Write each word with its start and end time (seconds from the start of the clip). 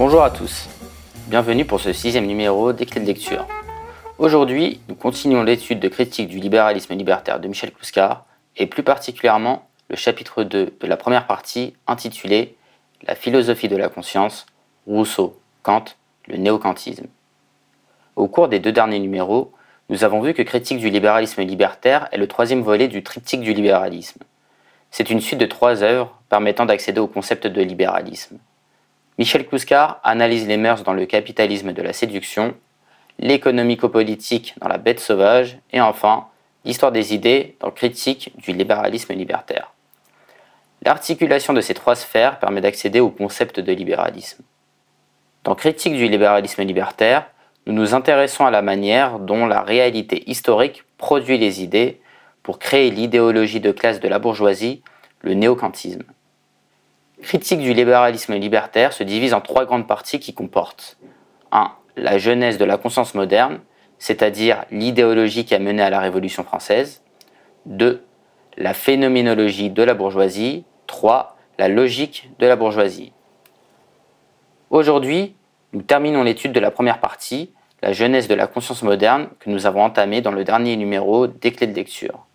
Bonjour 0.00 0.22
à 0.22 0.30
tous, 0.30 0.66
bienvenue 1.26 1.66
pour 1.66 1.78
ce 1.78 1.92
sixième 1.92 2.24
numéro 2.24 2.72
des 2.72 2.86
clés 2.86 3.02
de 3.02 3.06
lecture. 3.06 3.46
Aujourd'hui, 4.16 4.80
nous 4.88 4.94
continuons 4.94 5.42
l'étude 5.42 5.78
de 5.78 5.88
critique 5.88 6.26
du 6.26 6.38
libéralisme 6.38 6.94
libertaire 6.94 7.38
de 7.38 7.46
Michel 7.46 7.70
Clouscar 7.70 8.24
et 8.56 8.66
plus 8.66 8.82
particulièrement 8.82 9.68
le 9.90 9.96
chapitre 9.96 10.42
2 10.42 10.72
de 10.80 10.86
la 10.86 10.96
première 10.96 11.26
partie 11.26 11.74
intitulé 11.86 12.56
La 13.06 13.14
philosophie 13.14 13.68
de 13.68 13.76
la 13.76 13.90
conscience, 13.90 14.46
Rousseau, 14.86 15.38
Kant, 15.62 15.84
le 16.28 16.38
néo-kantisme. 16.38 17.08
Au 18.16 18.26
cours 18.26 18.48
des 18.48 18.58
deux 18.58 18.72
derniers 18.72 19.00
numéros, 19.00 19.52
nous 19.90 20.02
avons 20.02 20.22
vu 20.22 20.32
que 20.32 20.40
Critique 20.40 20.78
du 20.78 20.88
libéralisme 20.88 21.42
libertaire 21.42 22.08
est 22.10 22.16
le 22.16 22.26
troisième 22.26 22.62
volet 22.62 22.88
du 22.88 23.02
triptyque 23.02 23.42
du 23.42 23.52
libéralisme. 23.52 24.22
C'est 24.90 25.10
une 25.10 25.20
suite 25.20 25.40
de 25.40 25.44
trois 25.44 25.82
œuvres 25.82 26.18
permettant 26.30 26.64
d'accéder 26.64 27.00
au 27.00 27.06
concept 27.06 27.46
de 27.46 27.60
libéralisme. 27.60 28.38
Michel 29.20 29.46
Clouscar 29.46 30.00
analyse 30.02 30.48
les 30.48 30.56
mœurs 30.56 30.82
dans 30.82 30.94
le 30.94 31.04
capitalisme 31.04 31.74
de 31.74 31.82
la 31.82 31.92
séduction, 31.92 32.54
l'économico-politique 33.18 34.54
dans 34.62 34.68
la 34.68 34.78
bête 34.78 34.98
sauvage, 34.98 35.58
et 35.74 35.80
enfin, 35.82 36.28
l'histoire 36.64 36.90
des 36.90 37.12
idées 37.12 37.54
dans 37.60 37.70
Critique 37.70 38.32
du 38.38 38.52
libéralisme 38.52 39.12
libertaire. 39.12 39.74
L'articulation 40.80 41.52
de 41.52 41.60
ces 41.60 41.74
trois 41.74 41.96
sphères 41.96 42.38
permet 42.38 42.62
d'accéder 42.62 43.00
au 43.00 43.10
concept 43.10 43.60
de 43.60 43.72
libéralisme. 43.72 44.42
Dans 45.44 45.54
Critique 45.54 45.96
du 45.96 46.08
libéralisme 46.08 46.62
libertaire, 46.62 47.26
nous 47.66 47.74
nous 47.74 47.92
intéressons 47.92 48.46
à 48.46 48.50
la 48.50 48.62
manière 48.62 49.18
dont 49.18 49.44
la 49.44 49.60
réalité 49.60 50.30
historique 50.30 50.84
produit 50.96 51.36
les 51.36 51.62
idées 51.62 52.00
pour 52.42 52.58
créer 52.58 52.90
l'idéologie 52.90 53.60
de 53.60 53.70
classe 53.70 54.00
de 54.00 54.08
la 54.08 54.18
bourgeoisie, 54.18 54.82
le 55.20 55.34
néo-kantisme. 55.34 56.04
Critique 57.22 57.60
du 57.60 57.74
libéralisme 57.74 58.34
libertaire 58.34 58.92
se 58.92 59.02
divise 59.04 59.34
en 59.34 59.40
trois 59.40 59.66
grandes 59.66 59.86
parties 59.86 60.20
qui 60.20 60.32
comportent 60.32 60.98
1. 61.52 61.72
La 61.96 62.18
genèse 62.18 62.56
de 62.56 62.64
la 62.64 62.78
conscience 62.78 63.14
moderne, 63.14 63.60
c'est-à-dire 63.98 64.64
l'idéologie 64.70 65.44
qui 65.44 65.54
a 65.54 65.58
mené 65.58 65.82
à 65.82 65.90
la 65.90 66.00
Révolution 66.00 66.44
française. 66.44 67.02
2. 67.66 68.02
La 68.56 68.72
phénoménologie 68.72 69.70
de 69.70 69.82
la 69.82 69.94
bourgeoisie. 69.94 70.64
3. 70.86 71.36
La 71.58 71.68
logique 71.68 72.30
de 72.38 72.46
la 72.46 72.56
bourgeoisie. 72.56 73.12
Aujourd'hui, 74.70 75.34
nous 75.72 75.82
terminons 75.82 76.22
l'étude 76.22 76.52
de 76.52 76.60
la 76.60 76.70
première 76.70 77.00
partie, 77.00 77.52
la 77.82 77.92
genèse 77.92 78.28
de 78.28 78.34
la 78.34 78.46
conscience 78.46 78.82
moderne, 78.82 79.28
que 79.40 79.50
nous 79.50 79.66
avons 79.66 79.82
entamée 79.84 80.22
dans 80.22 80.32
le 80.32 80.44
dernier 80.44 80.76
numéro 80.76 81.26
des 81.26 81.52
clés 81.52 81.66
de 81.66 81.74
lecture. 81.74 82.26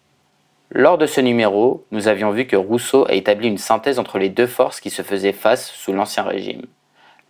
Lors 0.72 0.98
de 0.98 1.06
ce 1.06 1.22
numéro, 1.22 1.86
nous 1.92 2.08
avions 2.08 2.32
vu 2.32 2.48
que 2.48 2.56
Rousseau 2.56 3.06
a 3.08 3.14
établi 3.14 3.48
une 3.48 3.60
synthèse 3.60 4.00
entre 4.00 4.18
les 4.18 4.30
deux 4.30 4.48
forces 4.48 4.80
qui 4.80 4.90
se 4.90 5.04
faisaient 5.04 5.32
face 5.32 5.70
sous 5.70 5.94
l'Ancien 5.94 6.24
Régime, 6.24 6.64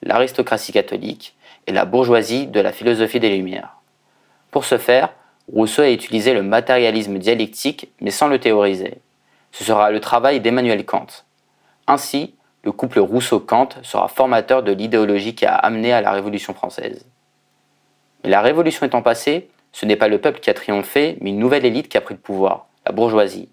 l'aristocratie 0.03 0.71
catholique 0.71 1.35
et 1.67 1.73
la 1.73 1.83
bourgeoisie 1.83 2.47
de 2.47 2.61
la 2.61 2.71
philosophie 2.71 3.19
des 3.19 3.35
Lumières. 3.35 3.75
Pour 4.51 4.63
ce 4.63 4.77
faire, 4.77 5.13
Rousseau 5.51 5.81
a 5.81 5.91
utilisé 5.91 6.33
le 6.33 6.43
matérialisme 6.43 7.17
dialectique 7.17 7.89
mais 7.99 8.09
sans 8.09 8.27
le 8.27 8.39
théoriser. 8.39 8.99
Ce 9.51 9.65
sera 9.65 9.91
le 9.91 9.99
travail 9.99 10.39
d'Emmanuel 10.39 10.85
Kant. 10.85 11.07
Ainsi, 11.87 12.35
le 12.63 12.71
couple 12.71 12.99
Rousseau-Kant 12.99 13.69
sera 13.83 14.07
formateur 14.07 14.63
de 14.63 14.71
l'idéologie 14.71 15.35
qui 15.35 15.45
a 15.45 15.55
amené 15.55 15.91
à 15.91 16.01
la 16.01 16.11
Révolution 16.11 16.53
française. 16.53 17.05
Mais 18.23 18.29
la 18.29 18.41
Révolution 18.41 18.85
étant 18.85 19.01
passée, 19.01 19.49
ce 19.71 19.85
n'est 19.85 19.97
pas 19.97 20.07
le 20.07 20.19
peuple 20.19 20.39
qui 20.39 20.49
a 20.49 20.53
triomphé, 20.53 21.17
mais 21.21 21.29
une 21.31 21.37
nouvelle 21.37 21.65
élite 21.65 21.89
qui 21.89 21.97
a 21.97 22.01
pris 22.01 22.15
le 22.15 22.19
pouvoir, 22.19 22.67
la 22.85 22.91
bourgeoisie. 22.91 23.49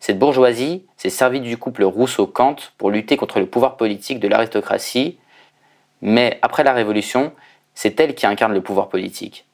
Cette 0.00 0.18
bourgeoisie 0.18 0.84
s'est 0.96 1.10
servie 1.10 1.40
du 1.40 1.56
couple 1.56 1.84
Rousseau-Kant 1.84 2.56
pour 2.76 2.90
lutter 2.90 3.16
contre 3.16 3.40
le 3.40 3.46
pouvoir 3.46 3.76
politique 3.76 4.20
de 4.20 4.28
l'aristocratie, 4.28 5.18
mais 6.02 6.38
après 6.42 6.64
la 6.64 6.72
Révolution, 6.72 7.32
c'est 7.74 7.98
elle 8.00 8.14
qui 8.14 8.26
incarne 8.26 8.52
le 8.52 8.60
pouvoir 8.60 8.88
politique. 8.88 9.44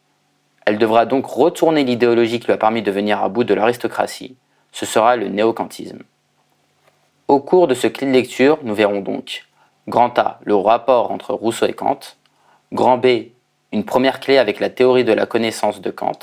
Elle 0.67 0.79
devra 0.79 1.07
donc 1.07 1.27
retourner 1.27 1.85
l'idéologie 1.85 2.41
qui 2.41 2.47
lui 2.47 2.53
a 2.53 2.59
permis 2.59 2.83
de 2.83 2.91
venir 2.91 3.23
à 3.23 3.29
bout 3.29 3.45
de 3.45 3.55
l'aristocratie. 3.55 4.37
Ce 4.73 4.87
sera 4.87 5.17
le 5.17 5.29
néo-kantisme. 5.29 6.03
Au 7.29 7.41
cours 7.41 7.69
de 7.69 7.75
ce 7.75 7.87
clé 7.87 8.07
de 8.07 8.13
lecture, 8.13 8.59
nous 8.63 8.75
verrons 8.75 9.01
donc 9.01 9.45
Grand 9.89 10.19
A, 10.19 10.41
le 10.45 10.55
rapport 10.55 11.11
entre 11.11 11.35
Rousseau 11.35 11.67
et 11.67 11.75
Kant, 11.75 12.01
Grand 12.73 12.97
B, 12.97 13.07
une 13.73 13.85
première 13.85 14.21
clé 14.21 14.39
avec 14.39 14.61
la 14.61 14.71
théorie 14.71 15.05
de 15.05 15.13
la 15.13 15.27
connaissance 15.27 15.81
de 15.81 15.91
Kant, 15.91 16.19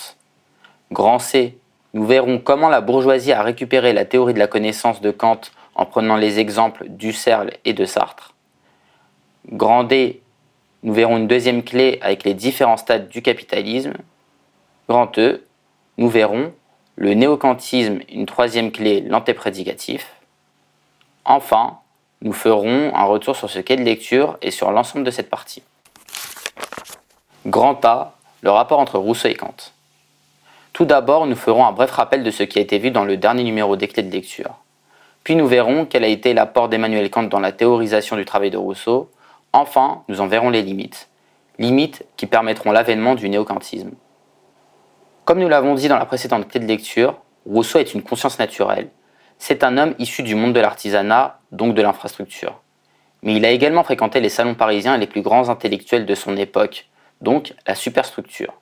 Grand 0.92 1.20
C, 1.20 1.58
nous 1.94 2.06
verrons 2.06 2.40
comment 2.40 2.70
la 2.70 2.82
bourgeoisie 2.82 3.34
a 3.34 3.44
récupéré 3.44 3.92
la 3.94 4.06
théorie 4.06 4.34
de 4.34 4.40
la 4.40 4.48
connaissance 4.48 5.02
de 5.02 5.12
Kant 5.12 5.42
en 5.76 5.86
prenant 5.86 6.16
les 6.16 6.40
exemples 6.40 6.86
d'Husserl 6.88 7.52
et 7.66 7.74
de 7.74 7.86
Sartre. 7.86 8.34
Grand 9.50 9.84
D, 9.84 10.22
nous 10.84 10.94
verrons 10.94 11.18
une 11.18 11.28
deuxième 11.28 11.64
clé 11.64 12.00
avec 12.02 12.24
les 12.24 12.34
différents 12.34 12.78
stades 12.78 13.10
du 13.10 13.22
capitalisme. 13.22 13.94
Grand 14.88 15.18
E, 15.18 15.44
nous 15.98 16.10
verrons 16.10 16.54
le 16.96 17.14
néo-kantisme, 17.14 18.00
une 18.10 18.26
troisième 18.26 18.72
clé, 18.72 19.02
l'antéprédicatif. 19.02 20.14
Enfin, 21.26 21.80
nous 22.22 22.34
ferons 22.34 22.94
un 22.96 23.04
retour 23.06 23.36
sur 23.36 23.50
ce 23.50 23.60
quai 23.60 23.76
de 23.76 23.84
lecture 23.84 24.38
et 24.42 24.52
sur 24.52 24.72
l'ensemble 24.72 25.04
de 25.04 25.12
cette 25.12 25.30
partie. 25.30 25.64
Grand 27.48 27.84
A, 27.86 28.16
le 28.42 28.52
rapport 28.52 28.80
entre 28.80 28.98
Rousseau 28.98 29.28
et 29.28 29.36
Kant. 29.36 29.56
Tout 30.74 30.86
d'abord, 30.86 31.28
nous 31.28 31.36
ferons 31.36 31.66
un 31.66 31.74
bref 31.74 31.92
rappel 31.92 32.24
de 32.24 32.32
ce 32.32 32.44
qui 32.44 32.58
a 32.58 32.62
été 32.62 32.78
vu 32.80 32.92
dans 32.92 33.04
le 33.04 33.18
dernier 33.18 33.44
numéro 33.44 33.76
des 33.76 33.88
clés 33.88 34.04
de 34.04 34.12
lecture. 34.12 34.56
Puis 35.24 35.36
nous 35.36 35.46
verrons 35.48 35.86
quel 35.86 36.04
a 36.04 36.08
été 36.08 36.34
l'apport 36.34 36.70
d'Emmanuel 36.70 37.10
Kant 37.10 37.24
dans 37.24 37.40
la 37.40 37.52
théorisation 37.52 38.16
du 38.16 38.26
travail 38.26 38.52
de 38.52 38.58
Rousseau. 38.58 39.12
Enfin, 39.54 40.04
nous 40.08 40.22
en 40.22 40.28
verrons 40.28 40.50
les 40.50 40.62
limites. 40.62 41.10
Limites 41.60 42.06
qui 42.16 42.26
permettront 42.26 42.72
l'avènement 42.72 43.16
du 43.16 43.30
néo-kantisme. 43.30 43.92
Comme 45.26 45.40
nous 45.40 45.50
l'avons 45.50 45.76
dit 45.76 45.90
dans 45.90 46.00
la 46.00 46.06
précédente 46.06 46.48
clé 46.48 46.60
de 46.60 46.66
lecture, 46.66 47.18
Rousseau 47.46 47.80
est 47.80 47.94
une 47.94 48.02
conscience 48.02 48.40
naturelle. 48.40 48.90
C'est 49.38 49.64
un 49.64 49.78
homme 49.78 49.94
issu 50.00 50.24
du 50.24 50.36
monde 50.36 50.54
de 50.54 50.60
l'artisanat, 50.60 51.40
donc 51.52 51.76
de 51.76 51.82
l'infrastructure. 51.82 52.62
Mais 53.24 53.36
il 53.36 53.46
a 53.46 53.52
également 53.52 53.84
fréquenté 53.84 54.22
les 54.22 54.30
salons 54.30 54.56
parisiens 54.56 54.96
et 54.96 55.00
les 55.00 55.08
plus 55.08 55.22
grands 55.22 55.50
intellectuels 55.50 56.06
de 56.06 56.16
son 56.16 56.38
époque, 56.38 56.88
donc 57.22 57.54
la 57.68 57.76
superstructure. 57.76 58.54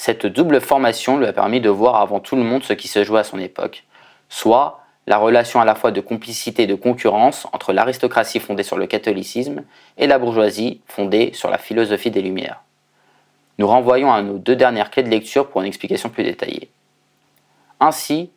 Cette 0.00 0.26
double 0.26 0.60
formation 0.60 1.18
lui 1.18 1.26
a 1.26 1.32
permis 1.32 1.60
de 1.60 1.68
voir 1.68 1.96
avant 1.96 2.20
tout 2.20 2.36
le 2.36 2.44
monde 2.44 2.62
ce 2.62 2.72
qui 2.72 2.86
se 2.86 3.02
jouait 3.02 3.18
à 3.18 3.24
son 3.24 3.40
époque, 3.40 3.82
soit 4.28 4.80
la 5.08 5.18
relation 5.18 5.60
à 5.60 5.64
la 5.64 5.74
fois 5.74 5.90
de 5.90 6.00
complicité 6.00 6.62
et 6.62 6.66
de 6.68 6.76
concurrence 6.76 7.48
entre 7.52 7.72
l'aristocratie 7.72 8.38
fondée 8.38 8.62
sur 8.62 8.78
le 8.78 8.86
catholicisme 8.86 9.64
et 9.96 10.06
la 10.06 10.20
bourgeoisie 10.20 10.80
fondée 10.86 11.32
sur 11.34 11.50
la 11.50 11.58
philosophie 11.58 12.12
des 12.12 12.22
Lumières. 12.22 12.62
Nous 13.58 13.66
renvoyons 13.66 14.12
à 14.12 14.22
nos 14.22 14.38
deux 14.38 14.54
dernières 14.54 14.92
clés 14.92 15.02
de 15.02 15.08
lecture 15.08 15.48
pour 15.48 15.62
une 15.62 15.66
explication 15.66 16.10
plus 16.10 16.22
détaillée. 16.22 16.70
Ainsi, 17.80 18.30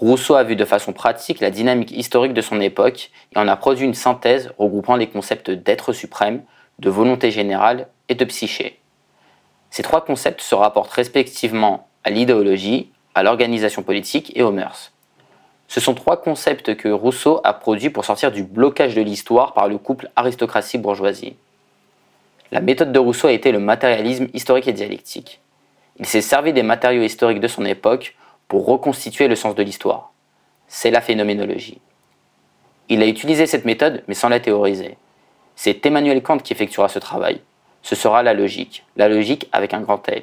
Rousseau 0.00 0.34
a 0.34 0.42
vu 0.42 0.56
de 0.56 0.64
façon 0.64 0.92
pratique 0.92 1.38
la 1.38 1.52
dynamique 1.52 1.92
historique 1.92 2.34
de 2.34 2.40
son 2.40 2.60
époque 2.60 3.12
et 3.36 3.38
en 3.38 3.46
a 3.46 3.54
produit 3.54 3.86
une 3.86 3.94
synthèse 3.94 4.52
regroupant 4.58 4.96
les 4.96 5.06
concepts 5.06 5.52
d'être 5.52 5.92
suprême, 5.92 6.42
de 6.80 6.90
volonté 6.90 7.30
générale 7.30 7.86
et 8.08 8.16
de 8.16 8.24
psyché. 8.24 8.80
Ces 9.74 9.82
trois 9.82 10.04
concepts 10.04 10.40
se 10.40 10.54
rapportent 10.54 10.92
respectivement 10.92 11.88
à 12.04 12.10
l'idéologie, 12.10 12.92
à 13.16 13.24
l'organisation 13.24 13.82
politique 13.82 14.30
et 14.36 14.44
aux 14.44 14.52
mœurs. 14.52 14.92
Ce 15.66 15.80
sont 15.80 15.94
trois 15.94 16.16
concepts 16.16 16.76
que 16.76 16.88
Rousseau 16.88 17.40
a 17.42 17.52
produits 17.52 17.90
pour 17.90 18.04
sortir 18.04 18.30
du 18.30 18.44
blocage 18.44 18.94
de 18.94 19.02
l'histoire 19.02 19.52
par 19.52 19.66
le 19.66 19.76
couple 19.78 20.12
aristocratie-bourgeoisie. 20.14 21.34
La 22.52 22.60
méthode 22.60 22.92
de 22.92 23.00
Rousseau 23.00 23.26
a 23.26 23.32
été 23.32 23.50
le 23.50 23.58
matérialisme 23.58 24.28
historique 24.32 24.68
et 24.68 24.72
dialectique. 24.72 25.40
Il 25.98 26.06
s'est 26.06 26.20
servi 26.20 26.52
des 26.52 26.62
matériaux 26.62 27.02
historiques 27.02 27.40
de 27.40 27.48
son 27.48 27.64
époque 27.64 28.14
pour 28.46 28.66
reconstituer 28.66 29.26
le 29.26 29.34
sens 29.34 29.56
de 29.56 29.62
l'histoire. 29.64 30.12
C'est 30.68 30.92
la 30.92 31.00
phénoménologie. 31.00 31.80
Il 32.88 33.02
a 33.02 33.08
utilisé 33.08 33.48
cette 33.48 33.64
méthode 33.64 34.04
mais 34.06 34.14
sans 34.14 34.28
la 34.28 34.38
théoriser. 34.38 34.98
C'est 35.56 35.84
Emmanuel 35.84 36.22
Kant 36.22 36.38
qui 36.38 36.52
effectuera 36.52 36.88
ce 36.88 37.00
travail, 37.00 37.40
ce 37.84 37.94
sera 37.94 38.22
la 38.22 38.32
logique. 38.32 38.84
La 38.96 39.08
logique 39.08 39.46
avec 39.52 39.74
un 39.74 39.82
grand 39.82 40.08
L. 40.08 40.22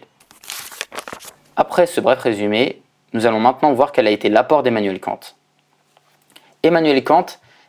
Après 1.56 1.86
ce 1.86 2.02
bref 2.02 2.20
résumé, 2.20 2.82
nous 3.14 3.28
allons 3.28 3.40
maintenant 3.40 3.72
voir 3.72 3.92
quel 3.92 4.08
a 4.08 4.12
été 4.12 4.30
l'apport 4.30 4.64
d'Emmanuel 4.64 5.00
Kant. 5.00 5.20
Emmanuel 6.64 7.04
Kant 7.04 7.28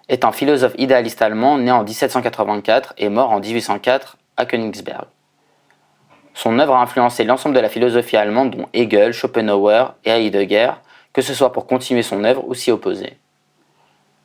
est 0.08 0.24
un 0.24 0.32
philosophe 0.32 0.72
idéaliste 0.78 1.20
allemand 1.20 1.58
né 1.58 1.70
en 1.70 1.84
1784 1.84 2.94
et 2.96 3.10
mort 3.10 3.32
en 3.32 3.40
1804 3.40 4.16
à 4.38 4.46
Königsberg. 4.46 5.04
Son 6.32 6.58
œuvre 6.58 6.74
a 6.74 6.80
influencé 6.80 7.24
l'ensemble 7.24 7.54
de 7.54 7.60
la 7.60 7.68
philosophie 7.68 8.16
allemande 8.16 8.56
dont 8.56 8.68
Hegel, 8.72 9.12
Schopenhauer 9.12 9.94
et 10.06 10.10
Heidegger, 10.10 10.72
que 11.12 11.20
ce 11.20 11.34
soit 11.34 11.52
pour 11.52 11.66
continuer 11.66 12.02
son 12.02 12.24
œuvre 12.24 12.44
ou 12.46 12.54
s'y 12.54 12.70
opposer. 12.70 13.18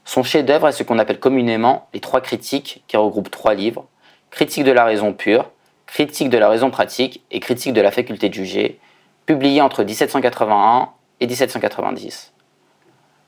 Son 0.05 0.23
chef-d'œuvre 0.23 0.69
est 0.69 0.71
ce 0.71 0.83
qu'on 0.83 0.99
appelle 0.99 1.19
communément 1.19 1.89
les 1.93 1.99
trois 1.99 2.21
critiques 2.21 2.85
qui 2.87 2.95
regroupent 2.95 3.31
trois 3.31 3.53
livres, 3.53 3.85
Critique 4.29 4.65
de 4.65 4.71
la 4.71 4.85
raison 4.85 5.13
pure, 5.13 5.49
Critique 5.87 6.29
de 6.29 6.37
la 6.37 6.49
raison 6.49 6.69
pratique 6.69 7.23
et 7.31 7.39
Critique 7.39 7.73
de 7.73 7.81
la 7.81 7.91
faculté 7.91 8.29
de 8.29 8.33
juger, 8.33 8.79
publiés 9.25 9.61
entre 9.61 9.83
1781 9.83 10.89
et 11.19 11.27
1790. 11.27 12.33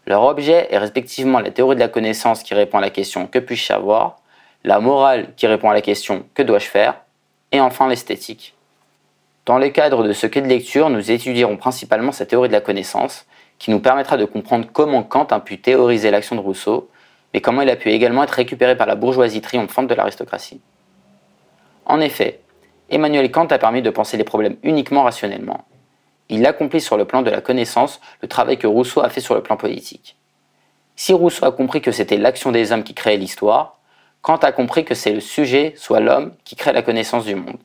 Leur 0.06 0.24
objet 0.24 0.68
est 0.70 0.78
respectivement 0.78 1.40
la 1.40 1.52
théorie 1.52 1.76
de 1.76 1.80
la 1.80 1.88
connaissance 1.88 2.44
qui 2.44 2.54
répond 2.54 2.78
à 2.78 2.82
la 2.82 2.90
question 2.90 3.28
Que 3.28 3.40
puis-je 3.40 3.66
savoir 3.66 4.20
la 4.64 4.80
morale 4.80 5.34
qui 5.36 5.48
répond 5.48 5.70
à 5.70 5.74
la 5.74 5.82
question 5.82 6.26
que 6.34 6.44
dois-je 6.44 6.68
faire, 6.68 6.96
et 7.52 7.62
enfin 7.62 7.88
l'esthétique. 7.88 8.56
Dans 9.46 9.58
le 9.58 9.70
cadre 9.70 10.04
de 10.04 10.14
ce 10.14 10.28
quai 10.28 10.42
de 10.42 10.48
lecture, 10.48 10.90
nous 10.90 11.12
étudierons 11.12 11.58
principalement 11.58 12.12
sa 12.12 12.26
théorie 12.26 12.50
de 12.50 12.54
la 12.54 12.62
connaissance, 12.62 13.26
qui 13.58 13.72
nous 13.72 13.80
permettra 13.80 14.18
de 14.18 14.26
comprendre 14.26 14.68
comment 14.72 15.04
Kant 15.04 15.28
a 15.32 15.40
pu 15.40 15.60
théoriser 15.60 16.12
l'action 16.12 16.36
de 16.36 16.42
Rousseau, 16.42 16.90
mais 17.34 17.42
comment 17.42 17.62
il 17.62 17.70
a 17.70 17.76
pu 17.76 17.90
également 17.90 18.24
être 18.24 18.32
récupéré 18.32 18.76
par 18.76 18.88
la 18.88 18.96
bourgeoisie 18.96 19.42
triomphante 19.42 19.88
de 19.88 19.94
l'aristocratie. 19.94 20.62
En 21.86 22.00
effet, 22.00 22.42
Emmanuel 22.90 23.30
Kant 23.32 23.48
a 23.48 23.58
permis 23.58 23.82
de 23.82 23.90
penser 23.90 24.18
les 24.18 24.24
problèmes 24.24 24.58
uniquement 24.64 25.04
rationnellement. 25.04 25.66
Il 26.30 26.46
accomplit 26.46 26.82
sur 26.82 26.98
le 26.98 27.06
plan 27.06 27.22
de 27.22 27.30
la 27.30 27.42
connaissance 27.42 28.00
le 28.22 28.28
travail 28.28 28.58
que 28.58 28.68
Rousseau 28.68 29.02
a 29.02 29.10
fait 29.10 29.22
sur 29.22 29.36
le 29.36 29.44
plan 29.44 29.58
politique. 29.58 30.16
Si 30.96 31.14
Rousseau 31.14 31.46
a 31.46 31.52
compris 31.52 31.82
que 31.82 31.92
c'était 31.92 32.18
l'action 32.18 32.52
des 32.52 32.72
hommes 32.72 32.84
qui 32.84 32.94
créait 32.94 33.18
l'histoire, 33.18 33.80
Kant 34.22 34.38
a 34.38 34.52
compris 34.52 34.86
que 34.86 34.96
c'est 34.96 35.14
le 35.14 35.22
sujet, 35.22 35.74
soit 35.78 36.02
l'homme, 36.02 36.34
qui 36.44 36.56
crée 36.56 36.74
la 36.74 36.82
connaissance 36.82 37.26
du 37.26 37.36
monde. 37.36 37.58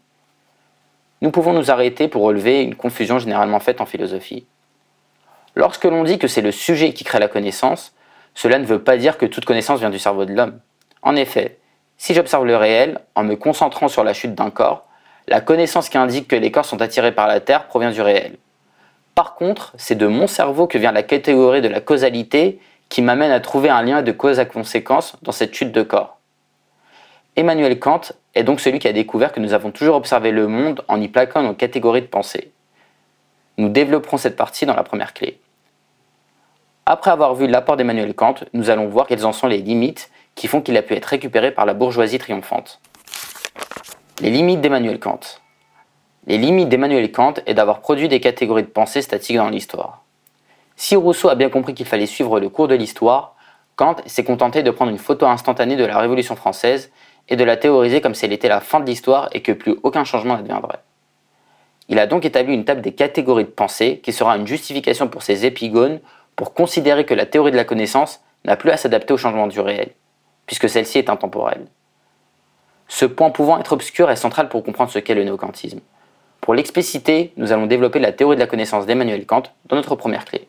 Nous 1.21 1.31
pouvons 1.31 1.53
nous 1.53 1.71
arrêter 1.71 2.07
pour 2.07 2.23
relever 2.23 2.63
une 2.63 2.75
confusion 2.75 3.19
généralement 3.19 3.61
faite 3.61 3.81
en 3.81 3.87
philosophie. 3.87 4.47
Lorsque 5.57 5.85
l'on 5.85 6.05
dit 6.05 6.19
que 6.19 6.29
c'est 6.29 6.43
le 6.43 6.53
sujet 6.53 6.93
qui 6.93 7.05
crée 7.05 7.19
la 7.19 7.29
connaissance, 7.29 7.95
cela 8.35 8.59
ne 8.59 8.65
veut 8.65 8.83
pas 8.83 8.97
dire 8.97 9.19
que 9.19 9.27
toute 9.27 9.45
connaissance 9.45 9.81
vient 9.81 9.91
du 9.91 9.99
cerveau 9.99 10.25
de 10.25 10.35
l'homme. 10.35 10.61
En 11.03 11.17
effet, 11.17 11.59
si 11.97 12.15
j'observe 12.15 12.45
le 12.45 12.57
réel 12.57 12.99
en 13.15 13.25
me 13.25 13.37
concentrant 13.37 13.89
sur 13.89 14.05
la 14.05 14.13
chute 14.13 14.35
d'un 14.35 14.51
corps, 14.51 14.87
la 15.27 15.41
connaissance 15.41 15.89
qui 15.89 15.99
indique 15.99 16.29
que 16.29 16.37
les 16.37 16.51
corps 16.51 16.65
sont 16.65 16.83
attirés 16.83 17.13
par 17.13 17.27
la 17.27 17.41
Terre 17.41 17.67
provient 17.67 17.91
du 17.91 18.03
réel. 18.03 18.37
Par 19.15 19.35
contre, 19.35 19.73
c'est 19.79 19.95
de 19.95 20.07
mon 20.07 20.27
cerveau 20.27 20.67
que 20.67 20.77
vient 20.77 20.93
la 20.93 21.03
catégorie 21.03 21.63
de 21.63 21.69
la 21.69 21.81
causalité 21.81 22.61
qui 22.89 23.01
m'amène 23.01 23.31
à 23.31 23.41
trouver 23.41 23.71
un 23.71 23.83
lien 23.83 24.03
de 24.03 24.13
cause 24.13 24.39
à 24.39 24.45
conséquence 24.45 25.17
dans 25.23 25.33
cette 25.33 25.55
chute 25.55 25.73
de 25.73 25.83
corps. 25.83 26.19
Emmanuel 27.37 27.79
Kant 27.79 28.03
est 28.35 28.45
donc 28.45 28.61
celui 28.61 28.79
qui 28.79 28.89
a 28.89 28.93
découvert 28.93 29.33
que 29.33 29.41
nous 29.41 29.53
avons 29.53 29.71
toujours 29.71 29.97
observé 29.97 30.31
le 30.31 30.47
monde 30.47 30.85
en 30.89 31.01
y 31.01 31.09
plaquant 31.09 31.43
nos 31.43 31.55
catégories 31.55 32.03
de 32.03 32.07
pensée. 32.07 32.53
Nous 33.57 33.69
développerons 33.69 34.19
cette 34.19 34.37
partie 34.37 34.67
dans 34.67 34.77
la 34.77 34.83
première 34.83 35.15
clé. 35.15 35.39
Après 36.87 37.11
avoir 37.11 37.35
vu 37.35 37.47
l'apport 37.47 37.77
d'Emmanuel 37.77 38.15
Kant, 38.15 38.35
nous 38.53 38.69
allons 38.69 38.89
voir 38.89 39.07
quelles 39.07 39.25
en 39.25 39.33
sont 39.33 39.47
les 39.47 39.59
limites 39.59 40.11
qui 40.35 40.49
font 40.49 40.61
qu'il 40.61 40.77
a 40.77 40.83
pu 40.83 40.95
être 40.95 41.07
récupéré 41.07 41.51
par 41.51 41.65
la 41.65 41.75
bourgeoisie 41.75 42.19
triomphante. 42.19 42.81
Les 44.21 44.31
limites 44.31 44.61
d'Emmanuel 44.61 45.01
Kant. 45.01 45.19
Les 46.29 46.39
limites 46.39 46.69
d'Emmanuel 46.69 47.11
Kant 47.11 47.35
est 47.47 47.55
d'avoir 47.55 47.81
produit 47.81 48.07
des 48.09 48.21
catégories 48.21 48.63
de 48.63 48.69
pensée 48.69 49.03
statiques 49.03 49.37
dans 49.37 49.49
l'histoire. 49.49 50.05
Si 50.77 50.95
Rousseau 50.95 51.31
a 51.31 51.35
bien 51.35 51.49
compris 51.49 51.75
qu'il 51.75 51.85
fallait 51.85 52.07
suivre 52.07 52.39
le 52.39 52.49
cours 52.49 52.69
de 52.69 52.77
l'histoire, 52.77 53.35
Kant 53.75 53.97
s'est 54.07 54.23
contenté 54.23 54.63
de 54.63 54.71
prendre 54.71 54.93
une 54.93 54.99
photo 54.99 55.27
instantanée 55.27 55.75
de 55.75 55.85
la 55.85 55.99
Révolution 55.99 56.37
française 56.37 56.93
et 57.29 57.35
de 57.35 57.43
la 57.43 57.57
théoriser 57.57 58.01
comme 58.01 58.15
si 58.15 58.25
elle 58.25 58.33
était 58.33 58.49
la 58.49 58.61
fin 58.61 58.79
de 58.79 58.87
l'histoire 58.87 59.31
et 59.33 59.43
que 59.43 59.51
plus 59.51 59.75
aucun 59.83 60.05
changement 60.05 60.37
n'adviendrait. 60.37 60.79
Il 61.89 61.99
a 61.99 62.07
donc 62.07 62.25
établi 62.25 62.55
une 62.55 62.65
table 62.65 62.83
des 62.83 62.95
catégories 62.95 63.45
de 63.45 63.51
pensée 63.51 63.99
qui 64.01 64.13
sera 64.13 64.37
une 64.37 64.47
justification 64.47 65.09
pour 65.09 65.25
ses 65.25 65.45
épigones 65.45 65.99
pour 66.37 66.55
considérer 66.55 67.05
que 67.05 67.15
la 67.15 67.27
théorie 67.27 67.51
de 67.51 67.57
la 67.57 67.65
connaissance 67.65 68.21
n'a 68.45 68.55
plus 68.55 68.71
à 68.71 68.77
s'adapter 68.77 69.13
au 69.13 69.19
changement 69.19 69.49
du 69.49 69.59
réel, 69.59 69.91
puisque 70.47 70.69
celle-ci 70.69 70.99
est 70.99 71.11
intemporelle. 71.11 71.67
Ce 72.95 73.07
point 73.07 73.31
pouvant 73.31 73.59
être 73.59 73.73
obscur 73.73 74.09
est 74.09 74.15
central 74.15 74.49
pour 74.49 74.63
comprendre 74.63 74.93
ce 74.93 75.01
qu'est 75.01 75.17
le 75.17 75.25
néocantisme. 75.25 75.81
Pour 76.41 76.55
l'expliciter, 76.55 77.33
nous 77.37 77.51
allons 77.51 77.67
développer 77.67 77.99
la 77.99 78.13
théorie 78.13 78.37
de 78.37 78.41
la 78.41 78.47
connaissance 78.47 78.87
d'Emmanuel 78.87 79.27
Kant 79.27 79.43
dans 79.65 79.75
notre 79.75 79.97
première 79.97 80.25
clé. 80.25 80.47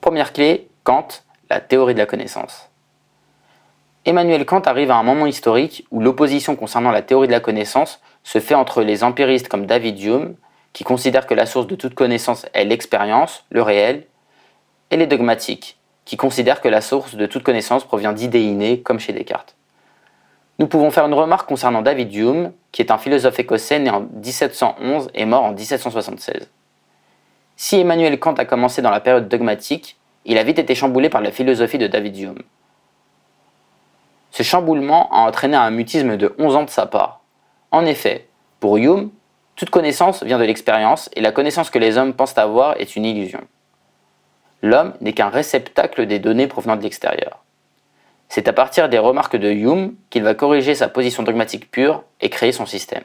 Première 0.00 0.32
clé, 0.32 0.68
Kant, 0.84 1.08
la 1.50 1.58
théorie 1.58 1.94
de 1.94 1.98
la 1.98 2.06
connaissance. 2.06 2.70
Emmanuel 4.04 4.46
Kant 4.46 4.60
arrive 4.60 4.92
à 4.92 4.96
un 4.96 5.02
moment 5.02 5.26
historique 5.26 5.88
où 5.90 5.98
l'opposition 5.98 6.54
concernant 6.54 6.92
la 6.92 7.02
théorie 7.02 7.26
de 7.26 7.32
la 7.32 7.40
connaissance 7.40 8.00
se 8.22 8.38
fait 8.38 8.54
entre 8.54 8.82
les 8.82 9.02
empiristes 9.02 9.48
comme 9.48 9.66
David 9.66 10.00
Hume, 10.00 10.36
qui 10.72 10.84
considèrent 10.84 11.26
que 11.26 11.34
la 11.34 11.46
source 11.46 11.66
de 11.66 11.74
toute 11.74 11.96
connaissance 11.96 12.46
est 12.54 12.64
l'expérience, 12.64 13.44
le 13.50 13.62
réel, 13.62 14.06
et 14.92 14.96
les 14.96 15.08
dogmatiques, 15.08 15.78
qui 16.04 16.16
considèrent 16.16 16.60
que 16.60 16.68
la 16.68 16.80
source 16.80 17.16
de 17.16 17.26
toute 17.26 17.42
connaissance 17.42 17.82
provient 17.82 18.12
d'idées 18.12 18.42
innées, 18.42 18.82
comme 18.82 19.00
chez 19.00 19.12
Descartes. 19.12 19.56
Nous 20.58 20.68
pouvons 20.68 20.90
faire 20.90 21.06
une 21.06 21.14
remarque 21.14 21.48
concernant 21.48 21.82
David 21.82 22.14
Hume, 22.14 22.52
qui 22.70 22.80
est 22.80 22.92
un 22.92 22.98
philosophe 22.98 23.38
écossais 23.38 23.80
né 23.80 23.90
en 23.90 24.00
1711 24.00 25.10
et 25.14 25.24
mort 25.24 25.42
en 25.42 25.52
1776. 25.52 26.48
Si 27.56 27.80
Emmanuel 27.80 28.18
Kant 28.18 28.34
a 28.34 28.44
commencé 28.44 28.82
dans 28.82 28.90
la 28.90 29.00
période 29.00 29.28
dogmatique, 29.28 29.96
il 30.24 30.38
a 30.38 30.44
vite 30.44 30.58
été 30.58 30.74
chamboulé 30.74 31.08
par 31.08 31.20
la 31.20 31.32
philosophie 31.32 31.78
de 31.78 31.86
David 31.86 32.18
Hume. 32.18 32.42
Ce 34.30 34.42
chamboulement 34.42 35.08
a 35.12 35.28
entraîné 35.28 35.56
un 35.56 35.70
mutisme 35.70 36.16
de 36.16 36.34
11 36.38 36.56
ans 36.56 36.64
de 36.64 36.70
sa 36.70 36.86
part. 36.86 37.20
En 37.70 37.84
effet, 37.84 38.26
pour 38.60 38.76
Hume, 38.76 39.10
toute 39.56 39.70
connaissance 39.70 40.24
vient 40.24 40.38
de 40.38 40.44
l'expérience 40.44 41.08
et 41.14 41.20
la 41.20 41.30
connaissance 41.30 41.70
que 41.70 41.78
les 41.78 41.98
hommes 41.98 42.14
pensent 42.14 42.38
avoir 42.38 42.80
est 42.80 42.96
une 42.96 43.04
illusion. 43.04 43.40
L'homme 44.62 44.94
n'est 45.00 45.12
qu'un 45.12 45.28
réceptacle 45.28 46.06
des 46.06 46.18
données 46.18 46.48
provenant 46.48 46.76
de 46.76 46.82
l'extérieur. 46.82 47.43
C'est 48.28 48.48
à 48.48 48.52
partir 48.52 48.88
des 48.88 48.98
remarques 48.98 49.36
de 49.36 49.50
Hume 49.50 49.94
qu'il 50.10 50.22
va 50.22 50.34
corriger 50.34 50.74
sa 50.74 50.88
position 50.88 51.22
dogmatique 51.22 51.70
pure 51.70 52.04
et 52.20 52.30
créer 52.30 52.52
son 52.52 52.66
système. 52.66 53.04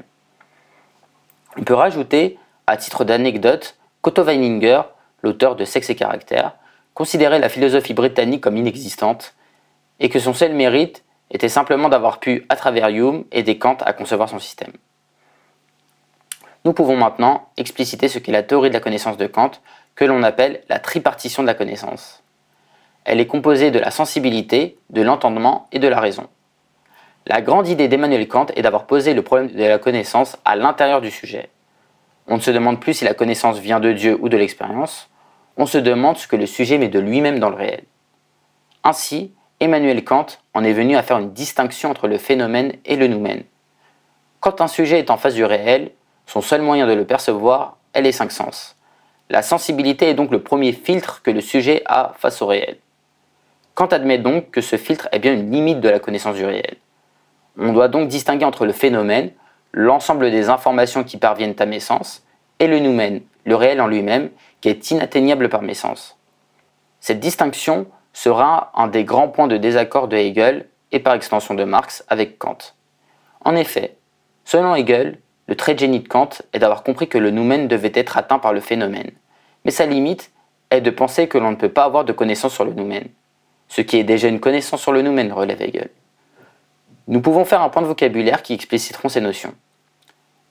On 1.58 1.64
peut 1.64 1.74
rajouter, 1.74 2.38
à 2.68 2.78
titre 2.78 3.04
d'anecdote, 3.04 3.78
qu'Otto 4.02 4.24
Weininger, 4.24 4.82
l'auteur 5.24 5.56
de 5.56 5.66
Sexe 5.66 5.90
et 5.90 5.96
Caractère, 5.96 6.56
considérait 6.94 7.40
la 7.40 7.50
philosophie 7.50 7.94
britannique 7.94 8.42
comme 8.42 8.58
inexistante 8.58 9.36
et 10.00 10.10
que 10.10 10.20
son 10.20 10.34
seul 10.34 10.54
mérite 10.54 11.04
était 11.32 11.50
simplement 11.50 11.90
d'avoir 11.90 12.20
pu, 12.20 12.46
à 12.50 12.56
travers 12.56 12.90
Hume, 12.90 13.26
aider 13.32 13.58
Kant 13.58 13.78
à 13.82 13.94
concevoir 13.94 14.30
son 14.30 14.40
système. 14.40 14.72
Nous 16.66 16.74
pouvons 16.74 16.98
maintenant 16.98 17.50
expliciter 17.58 18.08
ce 18.08 18.20
qu'est 18.20 18.32
la 18.32 18.44
théorie 18.44 18.70
de 18.70 18.74
la 18.74 18.80
connaissance 18.80 19.18
de 19.18 19.28
Kant, 19.28 19.52
que 19.96 20.06
l'on 20.06 20.24
appelle 20.24 20.62
la 20.70 20.80
tripartition 20.80 21.44
de 21.44 21.48
la 21.48 21.54
connaissance. 21.54 22.19
Elle 23.06 23.20
est 23.20 23.28
composée 23.28 23.72
de 23.72 23.80
la 23.80 23.92
sensibilité, 23.92 24.78
de 24.90 25.02
l'entendement 25.02 25.68
et 25.72 25.80
de 25.80 25.88
la 25.88 26.00
raison. 26.00 26.28
La 27.26 27.42
grande 27.42 27.68
idée 27.68 27.88
d'Emmanuel 27.88 28.28
Kant 28.28 28.48
est 28.56 28.62
d'avoir 28.62 28.86
posé 28.86 29.14
le 29.14 29.22
problème 29.22 29.52
de 29.52 29.64
la 29.64 29.78
connaissance 29.78 30.38
à 30.46 30.56
l'intérieur 30.56 31.02
du 31.02 31.12
sujet. 31.12 31.50
On 32.28 32.36
ne 32.36 32.42
se 32.42 32.52
demande 32.52 32.80
plus 32.80 32.96
si 32.96 33.06
la 33.06 33.14
connaissance 33.14 33.60
vient 33.60 33.80
de 33.80 33.92
Dieu 33.92 34.18
ou 34.22 34.30
de 34.30 34.38
l'expérience, 34.38 35.10
on 35.58 35.66
se 35.66 35.78
demande 35.78 36.18
ce 36.18 36.28
que 36.28 36.36
le 36.36 36.46
sujet 36.46 36.78
met 36.78 36.88
de 36.88 37.00
lui-même 37.00 37.40
dans 37.40 37.50
le 37.50 37.56
réel. 37.56 37.84
Ainsi, 38.84 39.34
Emmanuel 39.60 40.04
Kant 40.06 40.28
en 40.54 40.64
est 40.64 40.74
venu 40.74 40.96
à 40.96 41.04
faire 41.04 41.18
une 41.18 41.34
distinction 41.34 41.90
entre 41.92 42.08
le 42.08 42.18
phénomène 42.18 42.74
et 42.86 42.96
le 42.96 43.08
noumen. 43.08 43.44
Quand 44.40 44.62
un 44.62 44.68
sujet 44.68 45.00
est 45.00 45.12
en 45.12 45.18
face 45.18 45.34
du 45.34 45.44
réel, 45.44 45.92
son 46.26 46.42
seul 46.42 46.62
moyen 46.62 46.88
de 46.88 46.94
le 46.94 47.06
percevoir 47.06 47.78
est 47.94 48.02
les 48.02 48.14
cinq 48.14 48.32
sens. 48.32 48.78
La 49.30 49.42
sensibilité 49.42 50.10
est 50.10 50.14
donc 50.14 50.32
le 50.32 50.42
premier 50.42 50.72
filtre 50.72 51.22
que 51.22 51.32
le 51.32 51.42
sujet 51.42 51.84
a 51.86 52.14
face 52.18 52.42
au 52.42 52.48
réel. 52.48 52.78
Kant 53.80 53.88
admet 53.94 54.18
donc 54.18 54.52
que 54.52 54.60
ce 54.60 54.76
filtre 54.76 55.08
est 55.14 55.20
bien 55.20 55.32
une 55.32 55.50
limite 55.54 55.80
de 55.80 55.88
la 55.88 56.00
connaissance 56.00 56.36
du 56.36 56.44
réel. 56.44 56.76
On 57.58 57.72
doit 57.72 57.88
donc 57.88 58.10
distinguer 58.10 58.44
entre 58.44 58.66
le 58.66 58.74
phénomène, 58.74 59.32
l'ensemble 59.72 60.32
des 60.32 60.50
informations 60.50 61.06
qui 61.06 61.16
parviennent 61.16 61.56
à 61.60 61.66
mes 61.66 61.80
sens, 61.80 62.26
et 62.60 62.68
le 62.68 62.80
noumen, 62.80 63.22
le 63.46 63.56
réel 63.56 63.80
en 63.80 63.88
lui-même, 63.88 64.32
qui 64.60 64.68
est 64.68 64.92
inatteignable 64.92 65.48
par 65.48 65.62
mes 65.62 65.76
sens. 65.76 66.18
Cette 67.00 67.22
distinction 67.22 67.86
sera 68.12 68.74
un 68.76 68.90
des 68.90 69.06
grands 69.06 69.30
points 69.30 69.48
de 69.48 69.56
désaccord 69.56 70.10
de 70.10 70.18
Hegel 70.18 70.68
et 70.92 71.00
par 71.00 71.14
extension 71.14 71.54
de 71.54 71.64
Marx 71.64 72.04
avec 72.10 72.38
Kant. 72.38 72.58
En 73.46 73.56
effet, 73.56 73.96
selon 74.44 74.76
Hegel, 74.76 75.20
le 75.48 75.56
trait 75.56 75.76
de 75.76 75.80
génie 75.80 76.02
de 76.02 76.08
Kant 76.10 76.32
est 76.52 76.60
d'avoir 76.60 76.84
compris 76.84 77.08
que 77.08 77.18
le 77.18 77.32
noumen 77.32 77.70
devait 77.70 77.94
être 77.96 78.18
atteint 78.18 78.40
par 78.40 78.52
le 78.52 78.60
phénomène. 78.60 79.12
Mais 79.64 79.72
sa 79.72 79.86
limite 79.86 80.32
est 80.70 80.82
de 80.82 80.92
penser 80.92 81.30
que 81.30 81.38
l'on 81.38 81.52
ne 81.52 81.56
peut 81.56 81.72
pas 81.72 81.86
avoir 81.86 82.04
de 82.04 82.12
connaissance 82.12 82.54
sur 82.54 82.66
le 82.66 82.74
noumen. 82.74 83.08
Ce 83.70 83.82
qui 83.82 83.98
est 83.98 84.04
déjà 84.04 84.28
une 84.28 84.40
connaissance 84.40 84.82
sur 84.82 84.92
le 84.92 85.02
noumen, 85.02 85.32
relève 85.32 85.62
Hegel. 85.62 85.90
Nous 87.08 87.22
pouvons 87.22 87.46
faire 87.46 87.62
un 87.62 87.70
point 87.70 87.82
de 87.82 87.88
vocabulaire 87.88 88.44
qui 88.44 88.54
expliciteront 88.54 89.10
ces 89.10 89.22
notions. 89.22 89.54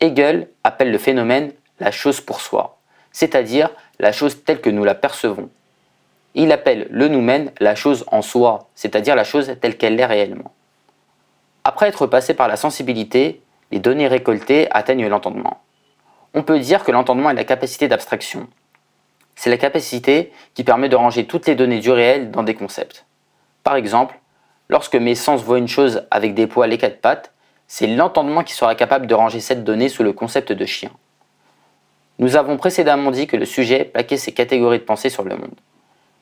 Hegel 0.01 0.49
appelle 0.65 0.91
le 0.93 0.99
phénomène 0.99 1.53
la 1.81 1.91
chose 1.91 2.21
pour 2.21 2.41
soi, 2.41 2.79
c'est-à-dire 3.13 3.71
la 3.99 4.13
chose 4.13 4.45
telle 4.45 4.61
que 4.61 4.71
nous 4.71 4.85
la 4.85 4.95
percevons. 4.95 5.51
Il 6.35 6.53
appelle 6.53 6.87
le 6.91 7.09
noumen 7.09 7.51
la 7.59 7.75
chose 7.75 8.05
en 8.13 8.23
soi, 8.23 8.69
c'est-à-dire 8.77 9.17
la 9.17 9.25
chose 9.25 9.57
telle 9.61 9.77
qu'elle 9.77 9.99
est 9.99 10.07
réellement. 10.07 10.53
Après 11.65 11.89
être 11.89 12.07
passé 12.07 12.35
par 12.35 12.47
la 12.47 12.57
sensibilité, 12.57 13.43
les 13.73 13.81
données 13.81 14.07
récoltées 14.07 14.69
atteignent 14.71 15.09
l'entendement. 15.09 15.61
On 16.35 16.43
peut 16.43 16.61
dire 16.61 16.85
que 16.85 16.93
l'entendement 16.93 17.31
est 17.31 17.35
la 17.35 17.45
capacité 17.45 17.89
d'abstraction. 17.89 18.49
C'est 19.35 19.51
la 19.51 19.57
capacité 19.57 20.33
qui 20.55 20.65
permet 20.65 20.89
de 20.89 20.97
ranger 20.97 21.27
toutes 21.27 21.47
les 21.47 21.55
données 21.55 21.81
du 21.81 21.91
réel 21.91 22.31
dans 22.31 22.43
des 22.43 22.55
concepts. 22.55 23.05
Par 23.69 23.77
exemple, 23.77 24.19
lorsque 24.71 24.95
mes 24.95 25.15
sens 25.15 25.43
voient 25.43 25.59
une 25.59 25.69
chose 25.69 26.07
avec 26.11 26.33
des 26.33 26.47
poils 26.47 26.73
et 26.73 26.79
quatre 26.79 27.03
pattes, 27.03 27.35
c'est 27.67 27.87
l'entendement 27.87 28.43
qui 28.43 28.55
sera 28.55 28.75
capable 28.75 29.07
de 29.07 29.15
ranger 29.15 29.41
cette 29.41 29.63
donnée 29.63 29.91
sous 29.91 30.03
le 30.03 30.15
concept 30.15 30.53
de 30.53 30.65
chien. 30.65 30.91
Nous 32.19 32.37
avons 32.37 32.57
précédemment 32.57 33.11
dit 33.11 33.27
que 33.27 33.37
le 33.37 33.45
sujet 33.45 33.85
plaquait 33.85 34.17
ses 34.17 34.33
catégories 34.33 34.79
de 34.79 34.85
pensée 34.85 35.11
sur 35.11 35.23
le 35.23 35.37
monde. 35.37 35.55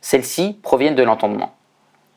Celles-ci 0.00 0.58
proviennent 0.60 0.96
de 0.96 1.04
l'entendement. 1.04 1.54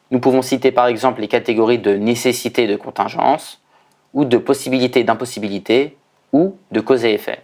Nous 0.09 0.19
pouvons 0.19 0.41
citer 0.41 0.71
par 0.71 0.87
exemple 0.87 1.21
les 1.21 1.27
catégories 1.27 1.77
de 1.77 1.95
nécessité 1.95 2.63
et 2.63 2.67
de 2.67 2.75
contingence, 2.75 3.61
ou 4.15 4.25
de 4.25 4.39
possibilité 4.39 5.01
et 5.01 5.03
d'impossibilité, 5.03 5.95
ou 6.33 6.57
de 6.71 6.79
cause 6.79 7.05
et 7.05 7.13
effet. 7.13 7.43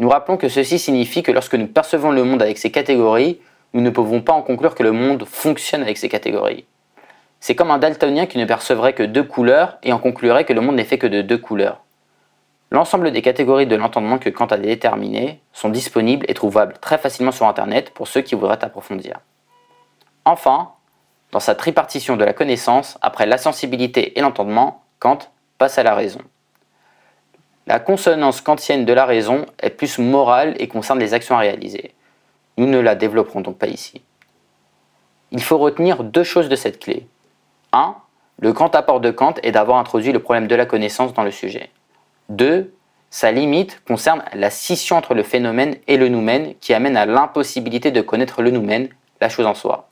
Nous 0.00 0.08
rappelons 0.08 0.36
que 0.36 0.48
ceci 0.48 0.80
signifie 0.80 1.22
que 1.22 1.30
lorsque 1.30 1.54
nous 1.54 1.68
percevons 1.68 2.10
le 2.10 2.24
monde 2.24 2.42
avec 2.42 2.58
ces 2.58 2.72
catégories, 2.72 3.38
nous 3.72 3.82
ne 3.82 3.90
pouvons 3.90 4.20
pas 4.20 4.32
en 4.32 4.42
conclure 4.42 4.74
que 4.74 4.82
le 4.82 4.90
monde 4.90 5.24
fonctionne 5.26 5.82
avec 5.82 5.96
ces 5.96 6.08
catégories. 6.08 6.64
C'est 7.46 7.54
comme 7.54 7.70
un 7.70 7.76
daltonien 7.76 8.24
qui 8.24 8.38
ne 8.38 8.46
percevrait 8.46 8.94
que 8.94 9.02
deux 9.02 9.22
couleurs 9.22 9.76
et 9.82 9.92
en 9.92 9.98
conclurait 9.98 10.46
que 10.46 10.54
le 10.54 10.62
monde 10.62 10.76
n'est 10.76 10.84
fait 10.84 10.96
que 10.96 11.06
de 11.06 11.20
deux 11.20 11.36
couleurs. 11.36 11.82
L'ensemble 12.70 13.12
des 13.12 13.20
catégories 13.20 13.66
de 13.66 13.76
l'entendement 13.76 14.16
que 14.16 14.30
Kant 14.30 14.46
a 14.46 14.56
déterminées 14.56 15.42
sont 15.52 15.68
disponibles 15.68 16.24
et 16.26 16.32
trouvables 16.32 16.78
très 16.80 16.96
facilement 16.96 17.32
sur 17.32 17.46
Internet 17.46 17.90
pour 17.90 18.08
ceux 18.08 18.22
qui 18.22 18.34
voudraient 18.34 18.64
approfondir. 18.64 19.20
Enfin, 20.24 20.70
dans 21.32 21.38
sa 21.38 21.54
tripartition 21.54 22.16
de 22.16 22.24
la 22.24 22.32
connaissance, 22.32 22.96
après 23.02 23.26
la 23.26 23.36
sensibilité 23.36 24.18
et 24.18 24.22
l'entendement, 24.22 24.82
Kant 24.98 25.18
passe 25.58 25.76
à 25.76 25.82
la 25.82 25.94
raison. 25.94 26.22
La 27.66 27.78
consonance 27.78 28.40
kantienne 28.40 28.86
de 28.86 28.92
la 28.94 29.04
raison 29.04 29.44
est 29.60 29.68
plus 29.68 29.98
morale 29.98 30.54
et 30.58 30.66
concerne 30.66 30.98
les 30.98 31.12
actions 31.12 31.36
à 31.36 31.40
réaliser. 31.40 31.92
Nous 32.56 32.66
ne 32.66 32.78
la 32.78 32.94
développerons 32.94 33.42
donc 33.42 33.58
pas 33.58 33.66
ici. 33.66 34.00
Il 35.30 35.42
faut 35.42 35.58
retenir 35.58 36.04
deux 36.04 36.24
choses 36.24 36.48
de 36.48 36.56
cette 36.56 36.78
clé. 36.78 37.06
1. 37.74 37.96
Le 38.40 38.52
grand 38.52 38.74
apport 38.74 39.00
de 39.00 39.10
Kant 39.10 39.34
est 39.42 39.52
d'avoir 39.52 39.78
introduit 39.78 40.12
le 40.12 40.20
problème 40.20 40.46
de 40.46 40.54
la 40.54 40.64
connaissance 40.64 41.12
dans 41.12 41.24
le 41.24 41.30
sujet. 41.30 41.70
2. 42.30 42.72
Sa 43.10 43.30
limite 43.30 43.82
concerne 43.86 44.22
la 44.32 44.50
scission 44.50 44.96
entre 44.96 45.14
le 45.14 45.22
phénomène 45.22 45.76
et 45.86 45.96
le 45.96 46.08
noumen 46.08 46.54
qui 46.60 46.72
amène 46.72 46.96
à 46.96 47.04
l'impossibilité 47.06 47.90
de 47.90 48.00
connaître 48.00 48.42
le 48.42 48.50
noumen, 48.50 48.88
la 49.20 49.28
chose 49.28 49.46
en 49.46 49.54
soi. 49.54 49.88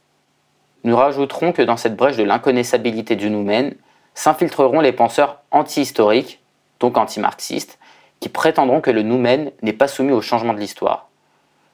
Nous 0.85 0.97
rajouterons 0.97 1.53
que 1.53 1.63
dans 1.63 1.77
cette 1.77 1.97
brèche 1.97 2.17
de 2.17 2.25
l'inconnaissabilité 2.25 3.15
du 3.15 3.31
noumen 3.31 3.75
s'infiltreront 4.15 4.81
les 4.81 4.93
penseurs 4.93 5.41
anti-historiques 5.51 6.41
donc 6.81 6.97
anti-marxistes, 6.97 7.79
qui 8.19 8.29
prétendront 8.29 8.81
que 8.81 8.91
le 8.91 9.03
noumen 9.03 9.53
n'est 9.63 9.73
pas 9.73 9.89
soumis 9.89 10.13
au 10.13 10.21
changement 10.21 10.53
de 10.53 10.59
l'histoire. 10.59 11.09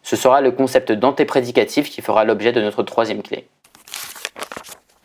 Ce 0.03 0.17
sera 0.17 0.41
le 0.41 0.51
concept 0.51 0.93
d'antéprédicatif 0.93 1.91
qui 1.91 2.03
fera 2.03 2.25
l'objet 2.25 2.53
de 2.53 2.61
notre 2.61 2.83
troisième 2.83 3.23
clé. 3.23 3.49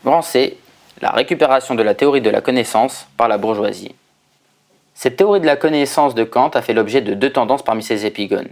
Grand 0.04 0.22
C, 0.22 0.58
la 1.02 1.12
récupération 1.12 1.76
de 1.76 1.84
la 1.84 1.96
théorie 1.96 2.22
de 2.22 2.30
la 2.30 2.42
connaissance 2.42 3.08
par 3.18 3.28
la 3.28 3.38
bourgeoisie. 3.38 3.96
Cette 4.94 5.18
théorie 5.18 5.40
de 5.40 5.46
la 5.46 5.56
connaissance 5.56 6.16
de 6.16 6.24
Kant 6.24 6.50
a 6.50 6.62
fait 6.62 6.74
l'objet 6.74 7.02
de 7.02 7.14
deux 7.14 7.32
tendances 7.32 7.64
parmi 7.64 7.84
ses 7.84 8.06
épigones. 8.06 8.52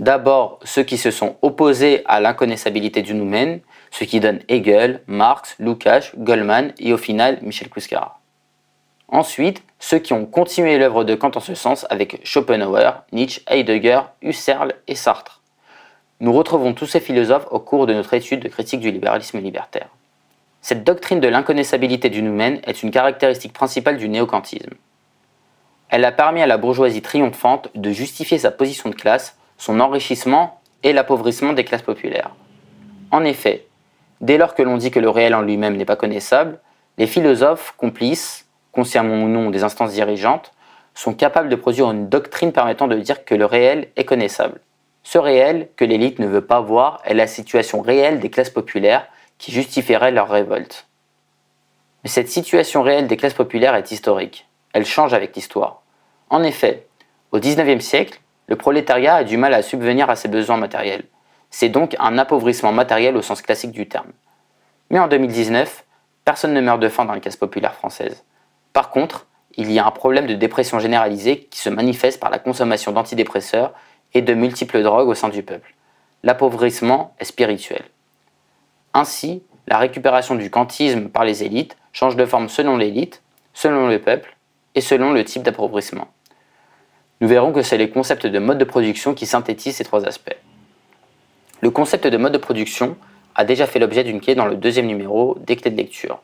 D'abord, 0.00 0.58
ceux 0.64 0.82
qui 0.82 0.98
se 0.98 1.10
sont 1.10 1.36
opposés 1.40 2.02
à 2.04 2.20
l'inconnaissabilité 2.20 3.00
du 3.00 3.14
noumen, 3.14 3.60
ce 3.90 4.04
qui 4.04 4.20
donne 4.20 4.40
Hegel, 4.48 5.02
Marx, 5.06 5.56
Lukács, 5.58 6.12
Goldman 6.18 6.74
et 6.78 6.92
au 6.92 6.98
final 6.98 7.38
Michel 7.42 7.70
Kouskara. 7.70 8.20
Ensuite, 9.08 9.62
ceux 9.78 9.98
qui 9.98 10.12
ont 10.12 10.26
continué 10.26 10.78
l'œuvre 10.78 11.04
de 11.04 11.14
Kant 11.14 11.30
en 11.34 11.40
ce 11.40 11.54
sens 11.54 11.86
avec 11.88 12.20
Schopenhauer, 12.24 13.04
Nietzsche, 13.12 13.40
Heidegger, 13.46 14.00
Husserl 14.20 14.74
et 14.88 14.96
Sartre. 14.96 15.40
Nous 16.20 16.32
retrouvons 16.32 16.74
tous 16.74 16.86
ces 16.86 17.00
philosophes 17.00 17.46
au 17.50 17.60
cours 17.60 17.86
de 17.86 17.94
notre 17.94 18.14
étude 18.14 18.40
de 18.40 18.48
critique 18.48 18.80
du 18.80 18.90
libéralisme 18.90 19.38
libertaire. 19.38 19.88
Cette 20.68 20.82
doctrine 20.82 21.20
de 21.20 21.28
l'inconnaissabilité 21.28 22.10
du 22.10 22.22
noumen 22.22 22.58
est 22.64 22.82
une 22.82 22.90
caractéristique 22.90 23.52
principale 23.52 23.98
du 23.98 24.08
néo-kantisme. 24.08 24.72
Elle 25.90 26.04
a 26.04 26.10
permis 26.10 26.42
à 26.42 26.48
la 26.48 26.58
bourgeoisie 26.58 27.02
triomphante 27.02 27.68
de 27.76 27.92
justifier 27.92 28.36
sa 28.36 28.50
position 28.50 28.90
de 28.90 28.96
classe, 28.96 29.38
son 29.58 29.78
enrichissement 29.78 30.60
et 30.82 30.92
l'appauvrissement 30.92 31.52
des 31.52 31.62
classes 31.62 31.82
populaires. 31.82 32.34
En 33.12 33.22
effet, 33.22 33.68
dès 34.20 34.38
lors 34.38 34.56
que 34.56 34.62
l'on 34.64 34.76
dit 34.76 34.90
que 34.90 34.98
le 34.98 35.08
réel 35.08 35.36
en 35.36 35.42
lui-même 35.42 35.76
n'est 35.76 35.84
pas 35.84 35.94
connaissable, 35.94 36.58
les 36.98 37.06
philosophes 37.06 37.74
complices 37.76 38.48
concernant 38.72 39.22
ou 39.22 39.28
non 39.28 39.50
des 39.50 39.62
instances 39.62 39.92
dirigeantes, 39.92 40.50
sont 40.94 41.14
capables 41.14 41.48
de 41.48 41.54
produire 41.54 41.92
une 41.92 42.08
doctrine 42.08 42.50
permettant 42.50 42.88
de 42.88 42.98
dire 42.98 43.24
que 43.24 43.36
le 43.36 43.44
réel 43.44 43.86
est 43.94 44.04
connaissable. 44.04 44.58
Ce 45.04 45.16
réel 45.16 45.68
que 45.76 45.84
l'élite 45.84 46.18
ne 46.18 46.26
veut 46.26 46.44
pas 46.44 46.60
voir 46.60 47.02
est 47.04 47.14
la 47.14 47.28
situation 47.28 47.82
réelle 47.82 48.18
des 48.18 48.30
classes 48.30 48.50
populaires 48.50 49.06
qui 49.38 49.52
justifierait 49.52 50.10
leur 50.10 50.28
révolte. 50.28 50.88
Mais 52.02 52.10
cette 52.10 52.28
situation 52.28 52.82
réelle 52.82 53.06
des 53.06 53.16
classes 53.16 53.34
populaires 53.34 53.74
est 53.74 53.90
historique. 53.90 54.48
Elle 54.72 54.84
change 54.84 55.14
avec 55.14 55.34
l'histoire. 55.34 55.82
En 56.30 56.42
effet, 56.42 56.86
au 57.32 57.38
XIXe 57.38 57.84
siècle, 57.84 58.20
le 58.46 58.56
prolétariat 58.56 59.16
a 59.16 59.24
du 59.24 59.36
mal 59.36 59.54
à 59.54 59.62
subvenir 59.62 60.08
à 60.08 60.16
ses 60.16 60.28
besoins 60.28 60.56
matériels. 60.56 61.04
C'est 61.50 61.68
donc 61.68 61.96
un 61.98 62.18
appauvrissement 62.18 62.72
matériel 62.72 63.16
au 63.16 63.22
sens 63.22 63.42
classique 63.42 63.72
du 63.72 63.88
terme. 63.88 64.12
Mais 64.90 64.98
en 64.98 65.08
2019, 65.08 65.84
personne 66.24 66.52
ne 66.52 66.60
meurt 66.60 66.80
de 66.80 66.88
faim 66.88 67.04
dans 67.04 67.14
les 67.14 67.20
classes 67.20 67.36
populaires 67.36 67.74
françaises. 67.74 68.24
Par 68.72 68.90
contre, 68.90 69.26
il 69.56 69.72
y 69.72 69.78
a 69.78 69.86
un 69.86 69.90
problème 69.90 70.26
de 70.26 70.34
dépression 70.34 70.78
généralisée 70.78 71.40
qui 71.50 71.58
se 71.58 71.70
manifeste 71.70 72.20
par 72.20 72.30
la 72.30 72.38
consommation 72.38 72.92
d'antidépresseurs 72.92 73.72
et 74.14 74.22
de 74.22 74.34
multiples 74.34 74.82
drogues 74.82 75.08
au 75.08 75.14
sein 75.14 75.28
du 75.28 75.42
peuple. 75.42 75.74
L'appauvrissement 76.22 77.14
est 77.18 77.24
spirituel. 77.24 77.84
Ainsi, 78.96 79.42
la 79.66 79.76
récupération 79.76 80.36
du 80.36 80.48
kantisme 80.48 81.10
par 81.10 81.26
les 81.26 81.44
élites 81.44 81.76
change 81.92 82.16
de 82.16 82.24
forme 82.24 82.48
selon 82.48 82.78
l'élite, 82.78 83.22
selon 83.52 83.88
le 83.88 84.00
peuple 84.00 84.38
et 84.74 84.80
selon 84.80 85.12
le 85.12 85.22
type 85.22 85.42
d'appauvrissement. 85.42 86.08
Nous 87.20 87.28
verrons 87.28 87.52
que 87.52 87.60
c'est 87.60 87.76
les 87.76 87.90
concepts 87.90 88.26
de 88.26 88.38
mode 88.38 88.56
de 88.56 88.64
production 88.64 89.12
qui 89.12 89.26
synthétisent 89.26 89.76
ces 89.76 89.84
trois 89.84 90.06
aspects. 90.06 90.38
Le 91.60 91.68
concept 91.68 92.06
de 92.06 92.16
mode 92.16 92.32
de 92.32 92.38
production 92.38 92.96
a 93.34 93.44
déjà 93.44 93.66
fait 93.66 93.78
l'objet 93.78 94.02
d'une 94.02 94.18
clé 94.18 94.34
dans 94.34 94.46
le 94.46 94.56
deuxième 94.56 94.86
numéro 94.86 95.36
des 95.40 95.56
clés 95.56 95.70
de 95.70 95.76
lecture. 95.76 96.22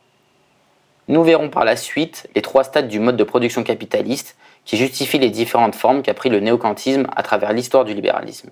Nous 1.08 1.22
verrons 1.22 1.50
par 1.50 1.66
la 1.66 1.76
suite 1.76 2.26
les 2.34 2.40
trois 2.40 2.64
stades 2.64 2.88
du 2.88 3.00
mode 3.00 3.18
de 3.18 3.24
production 3.24 3.64
capitaliste 3.64 4.34
qui 4.64 4.78
justifient 4.78 5.18
les 5.18 5.28
différentes 5.28 5.74
formes 5.74 6.00
qu'a 6.00 6.14
pris 6.14 6.30
le 6.30 6.40
néocantisme 6.40 7.06
à 7.14 7.22
travers 7.22 7.52
l'histoire 7.52 7.84
du 7.84 7.92
libéralisme. 7.92 8.48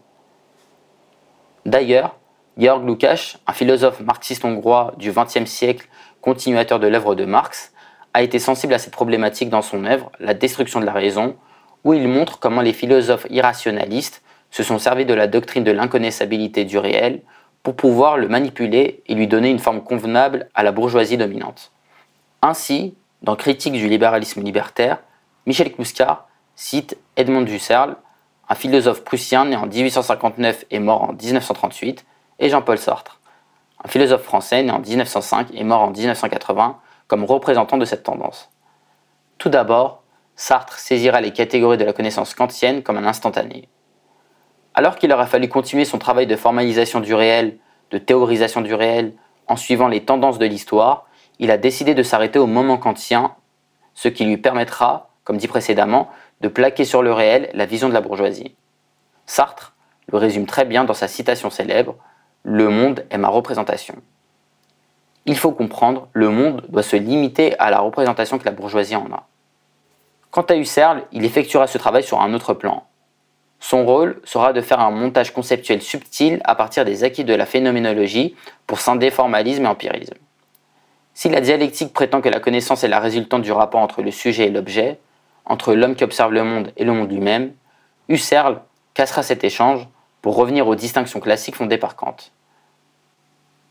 D'ailleurs, 1.64 2.19
Georg 2.60 2.86
Lukács, 2.86 3.38
un 3.46 3.54
philosophe 3.54 4.00
marxiste 4.00 4.44
hongrois 4.44 4.92
du 4.98 5.12
XXe 5.12 5.46
siècle, 5.46 5.88
continuateur 6.20 6.78
de 6.78 6.88
l'œuvre 6.88 7.14
de 7.14 7.24
Marx, 7.24 7.72
a 8.12 8.20
été 8.20 8.38
sensible 8.38 8.74
à 8.74 8.78
cette 8.78 8.92
problématique 8.92 9.48
dans 9.48 9.62
son 9.62 9.86
œuvre 9.86 10.12
La 10.20 10.34
destruction 10.34 10.78
de 10.78 10.84
la 10.84 10.92
raison, 10.92 11.36
où 11.84 11.94
il 11.94 12.06
montre 12.06 12.38
comment 12.38 12.60
les 12.60 12.74
philosophes 12.74 13.26
irrationalistes 13.30 14.22
se 14.50 14.62
sont 14.62 14.78
servis 14.78 15.06
de 15.06 15.14
la 15.14 15.26
doctrine 15.26 15.64
de 15.64 15.70
l'inconnaissabilité 15.70 16.66
du 16.66 16.76
réel 16.76 17.22
pour 17.62 17.76
pouvoir 17.76 18.18
le 18.18 18.28
manipuler 18.28 19.02
et 19.06 19.14
lui 19.14 19.26
donner 19.26 19.48
une 19.48 19.58
forme 19.58 19.82
convenable 19.82 20.50
à 20.54 20.62
la 20.62 20.72
bourgeoisie 20.72 21.16
dominante. 21.16 21.72
Ainsi, 22.42 22.94
dans 23.22 23.36
Critique 23.36 23.72
du 23.72 23.88
libéralisme 23.88 24.42
libertaire, 24.42 24.98
Michel 25.46 25.72
Kouskar 25.72 26.28
cite 26.56 26.98
Edmond 27.16 27.46
Husserl, 27.46 27.96
un 28.50 28.54
philosophe 28.54 29.02
prussien 29.02 29.46
né 29.46 29.56
en 29.56 29.66
1859 29.66 30.66
et 30.70 30.78
mort 30.78 31.02
en 31.04 31.12
1938, 31.14 32.04
et 32.40 32.48
Jean-Paul 32.48 32.78
Sartre, 32.78 33.20
un 33.84 33.88
philosophe 33.88 34.22
français 34.22 34.62
né 34.62 34.72
en 34.72 34.80
1905 34.80 35.48
et 35.52 35.62
mort 35.62 35.82
en 35.82 35.90
1980, 35.90 36.78
comme 37.06 37.24
représentant 37.24 37.78
de 37.78 37.84
cette 37.84 38.02
tendance. 38.02 38.50
Tout 39.38 39.48
d'abord, 39.48 40.02
Sartre 40.36 40.78
saisira 40.78 41.20
les 41.20 41.32
catégories 41.32 41.76
de 41.76 41.84
la 41.84 41.92
connaissance 41.92 42.34
kantienne 42.34 42.82
comme 42.82 42.96
un 42.96 43.06
instantané. 43.06 43.68
Alors 44.74 44.96
qu'il 44.96 45.12
aurait 45.12 45.26
fallu 45.26 45.48
continuer 45.48 45.84
son 45.84 45.98
travail 45.98 46.26
de 46.26 46.36
formalisation 46.36 47.00
du 47.00 47.14
réel, 47.14 47.58
de 47.90 47.98
théorisation 47.98 48.60
du 48.60 48.74
réel, 48.74 49.14
en 49.46 49.56
suivant 49.56 49.88
les 49.88 50.04
tendances 50.04 50.38
de 50.38 50.46
l'histoire, 50.46 51.06
il 51.38 51.50
a 51.50 51.58
décidé 51.58 51.94
de 51.94 52.02
s'arrêter 52.02 52.38
au 52.38 52.46
moment 52.46 52.78
kantien, 52.78 53.34
ce 53.94 54.08
qui 54.08 54.24
lui 54.24 54.36
permettra, 54.36 55.10
comme 55.24 55.36
dit 55.36 55.48
précédemment, 55.48 56.08
de 56.40 56.48
plaquer 56.48 56.84
sur 56.84 57.02
le 57.02 57.12
réel 57.12 57.50
la 57.52 57.66
vision 57.66 57.88
de 57.88 57.94
la 57.94 58.00
bourgeoisie. 58.00 58.54
Sartre 59.26 59.74
le 60.06 60.18
résume 60.18 60.46
très 60.46 60.64
bien 60.64 60.84
dans 60.84 60.94
sa 60.94 61.08
citation 61.08 61.50
célèbre 61.50 61.96
Le 62.42 62.68
monde 62.68 63.04
est 63.10 63.18
ma 63.18 63.28
représentation. 63.28 63.94
Il 65.26 65.36
faut 65.36 65.52
comprendre, 65.52 66.08
le 66.12 66.30
monde 66.30 66.64
doit 66.68 66.82
se 66.82 66.96
limiter 66.96 67.58
à 67.58 67.70
la 67.70 67.80
représentation 67.80 68.38
que 68.38 68.44
la 68.44 68.50
bourgeoisie 68.50 68.96
en 68.96 69.06
a. 69.12 69.26
Quant 70.30 70.42
à 70.42 70.56
Husserl, 70.56 71.02
il 71.12 71.24
effectuera 71.24 71.66
ce 71.66 71.76
travail 71.76 72.02
sur 72.02 72.20
un 72.20 72.32
autre 72.34 72.54
plan. 72.54 72.86
Son 73.58 73.84
rôle 73.84 74.20
sera 74.24 74.54
de 74.54 74.62
faire 74.62 74.80
un 74.80 74.90
montage 74.90 75.34
conceptuel 75.34 75.82
subtil 75.82 76.40
à 76.44 76.54
partir 76.54 76.84
des 76.86 77.04
acquis 77.04 77.24
de 77.24 77.34
la 77.34 77.44
phénoménologie 77.44 78.34
pour 78.66 78.80
scinder 78.80 79.10
formalisme 79.10 79.64
et 79.64 79.68
empirisme. 79.68 80.14
Si 81.12 81.28
la 81.28 81.42
dialectique 81.42 81.92
prétend 81.92 82.22
que 82.22 82.30
la 82.30 82.40
connaissance 82.40 82.84
est 82.84 82.88
la 82.88 83.00
résultante 83.00 83.42
du 83.42 83.52
rapport 83.52 83.80
entre 83.80 84.00
le 84.00 84.10
sujet 84.10 84.46
et 84.46 84.50
l'objet, 84.50 84.98
entre 85.44 85.74
l'homme 85.74 85.94
qui 85.94 86.04
observe 86.04 86.32
le 86.32 86.44
monde 86.44 86.72
et 86.78 86.84
le 86.84 86.92
monde 86.92 87.10
lui-même, 87.10 87.52
Husserl 88.08 88.62
cassera 88.94 89.22
cet 89.22 89.44
échange 89.44 89.86
pour 90.22 90.36
revenir 90.36 90.66
aux 90.68 90.74
distinctions 90.74 91.20
classiques 91.20 91.56
fondées 91.56 91.78
par 91.78 91.96
Kant. 91.96 92.16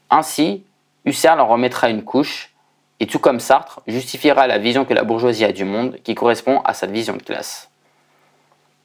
Ainsi, 0.10 0.64
Husserl 1.06 1.40
en 1.40 1.48
remettra 1.48 1.90
une 1.90 2.04
couche, 2.04 2.54
et 3.00 3.08
tout 3.08 3.20
comme 3.20 3.40
Sartre, 3.40 3.82
justifiera 3.88 4.48
la 4.48 4.58
vision 4.58 4.86
que 4.86 4.94
la 4.94 5.04
bourgeoisie 5.04 5.46
a 5.46 5.52
du 5.52 5.64
monde 5.64 5.98
qui 6.04 6.16
correspond 6.16 6.62
à 6.62 6.74
sa 6.74 6.88
vision 6.88 7.16
de 7.16 7.24
classe. 7.24 7.70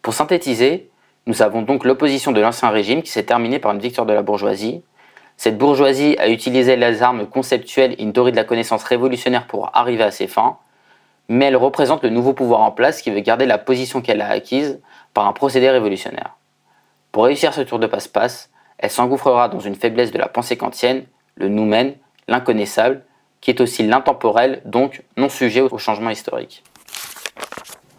Pour 0.02 0.14
synthétiser, 0.14 0.90
nous 1.26 1.42
avons 1.42 1.62
donc 1.62 1.84
l'opposition 1.84 2.32
de 2.32 2.40
l'ancien 2.40 2.68
régime 2.68 3.02
qui 3.02 3.10
s'est 3.10 3.24
terminée 3.24 3.58
par 3.58 3.72
une 3.72 3.80
victoire 3.80 4.06
de 4.06 4.12
la 4.12 4.22
bourgeoisie, 4.22 4.82
Cette 5.36 5.58
bourgeoisie 5.58 6.16
a 6.18 6.28
utilisé 6.28 6.76
les 6.76 7.02
armes 7.02 7.26
conceptuelles 7.26 7.94
et 7.98 8.02
une 8.02 8.12
théorie 8.12 8.30
de 8.30 8.36
la 8.36 8.44
connaissance 8.44 8.84
révolutionnaire 8.84 9.46
pour 9.46 9.70
arriver 9.74 10.04
à 10.04 10.10
ses 10.10 10.28
fins, 10.28 10.58
mais 11.28 11.46
elle 11.46 11.56
représente 11.56 12.02
le 12.02 12.10
nouveau 12.10 12.34
pouvoir 12.34 12.60
en 12.60 12.70
place 12.70 13.02
qui 13.02 13.10
veut 13.10 13.20
garder 13.20 13.46
la 13.46 13.58
position 13.58 14.00
qu'elle 14.00 14.20
a 14.20 14.28
acquise 14.28 14.80
par 15.12 15.26
un 15.26 15.32
procédé 15.32 15.68
révolutionnaire. 15.70 16.36
Pour 17.14 17.26
réussir 17.26 17.54
ce 17.54 17.60
tour 17.60 17.78
de 17.78 17.86
passe-passe, 17.86 18.50
elle 18.76 18.90
s'engouffrera 18.90 19.48
dans 19.48 19.60
une 19.60 19.76
faiblesse 19.76 20.10
de 20.10 20.18
la 20.18 20.26
pensée 20.26 20.56
kantienne, 20.56 21.04
le 21.36 21.48
noumen, 21.48 21.94
l'inconnaissable, 22.26 23.04
qui 23.40 23.52
est 23.52 23.60
aussi 23.60 23.84
l'intemporel, 23.84 24.62
donc 24.64 25.04
non 25.16 25.28
sujet 25.28 25.60
au 25.60 25.78
changement 25.78 26.10
historique. 26.10 26.64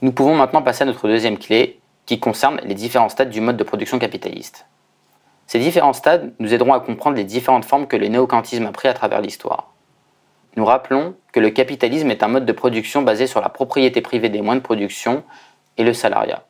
Nous 0.02 0.12
pouvons 0.12 0.36
maintenant 0.36 0.62
passer 0.62 0.84
à 0.84 0.86
notre 0.86 1.08
deuxième 1.08 1.38
clé, 1.38 1.80
qui 2.06 2.20
concerne 2.20 2.60
les 2.66 2.74
différents 2.74 3.08
stades 3.08 3.30
du 3.30 3.40
mode 3.40 3.56
de 3.56 3.64
production 3.64 4.00
capitaliste. 4.00 4.66
Ces 5.48 5.60
différents 5.60 5.94
stades 5.94 6.34
nous 6.40 6.54
aideront 6.54 6.74
à 6.74 6.82
comprendre 6.82 7.16
les 7.16 7.24
différentes 7.24 7.64
formes 7.64 7.88
que 7.88 7.96
le 7.96 8.10
néo-kantisme 8.10 8.66
a 8.66 8.74
pris 8.74 8.90
à 8.90 8.94
travers 8.94 9.22
l'histoire. 9.22 9.72
Nous 10.58 10.66
rappelons 10.66 11.16
que 11.32 11.40
le 11.40 11.52
capitalisme 11.52 12.12
est 12.12 12.22
un 12.22 12.28
mode 12.28 12.46
de 12.46 12.52
production 12.52 13.02
basé 13.02 13.28
sur 13.28 13.40
la 13.40 13.48
propriété 13.48 14.02
privée 14.02 14.28
des 14.28 14.42
moyens 14.42 14.62
de 14.62 14.66
production 14.66 15.24
et 15.78 15.86
le 15.86 15.94
salariat. 15.94 16.44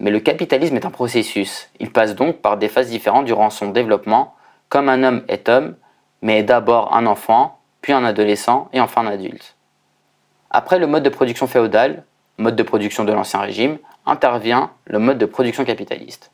Mais 0.00 0.10
le 0.10 0.20
capitalisme 0.20 0.76
est 0.76 0.86
un 0.86 0.90
processus. 0.90 1.70
Il 1.80 1.90
passe 1.90 2.14
donc 2.14 2.38
par 2.38 2.56
des 2.56 2.68
phases 2.68 2.90
différentes 2.90 3.24
durant 3.24 3.50
son 3.50 3.68
développement, 3.68 4.34
comme 4.68 4.88
un 4.88 5.02
homme 5.02 5.22
est 5.28 5.48
homme, 5.48 5.76
mais 6.22 6.40
est 6.40 6.44
d'abord 6.44 6.94
un 6.94 7.06
enfant, 7.06 7.58
puis 7.80 7.92
un 7.92 8.04
adolescent 8.04 8.68
et 8.72 8.80
enfin 8.80 9.06
un 9.06 9.10
adulte. 9.10 9.56
Après 10.50 10.78
le 10.78 10.86
mode 10.86 11.02
de 11.02 11.10
production 11.10 11.46
féodal, 11.46 12.04
mode 12.38 12.56
de 12.56 12.62
production 12.62 13.04
de 13.04 13.12
l'Ancien 13.12 13.40
Régime, 13.40 13.78
intervient 14.06 14.70
le 14.86 14.98
mode 14.98 15.18
de 15.18 15.26
production 15.26 15.64
capitaliste. 15.64 16.30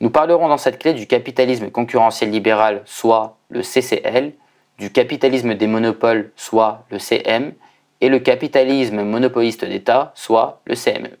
Nous 0.00 0.10
parlerons 0.10 0.48
dans 0.48 0.58
cette 0.58 0.78
clé 0.78 0.94
du 0.94 1.06
capitalisme 1.06 1.70
concurrentiel 1.70 2.30
libéral, 2.30 2.82
soit 2.84 3.36
le 3.48 3.62
CCL, 3.62 4.32
du 4.78 4.92
capitalisme 4.92 5.54
des 5.54 5.66
monopoles, 5.66 6.30
soit 6.36 6.84
le 6.90 6.98
CM, 6.98 7.52
et 8.00 8.08
le 8.08 8.20
capitalisme 8.20 9.02
monopoliste 9.02 9.64
d'État, 9.64 10.12
soit 10.14 10.60
le 10.66 10.76
CME. 10.76 11.18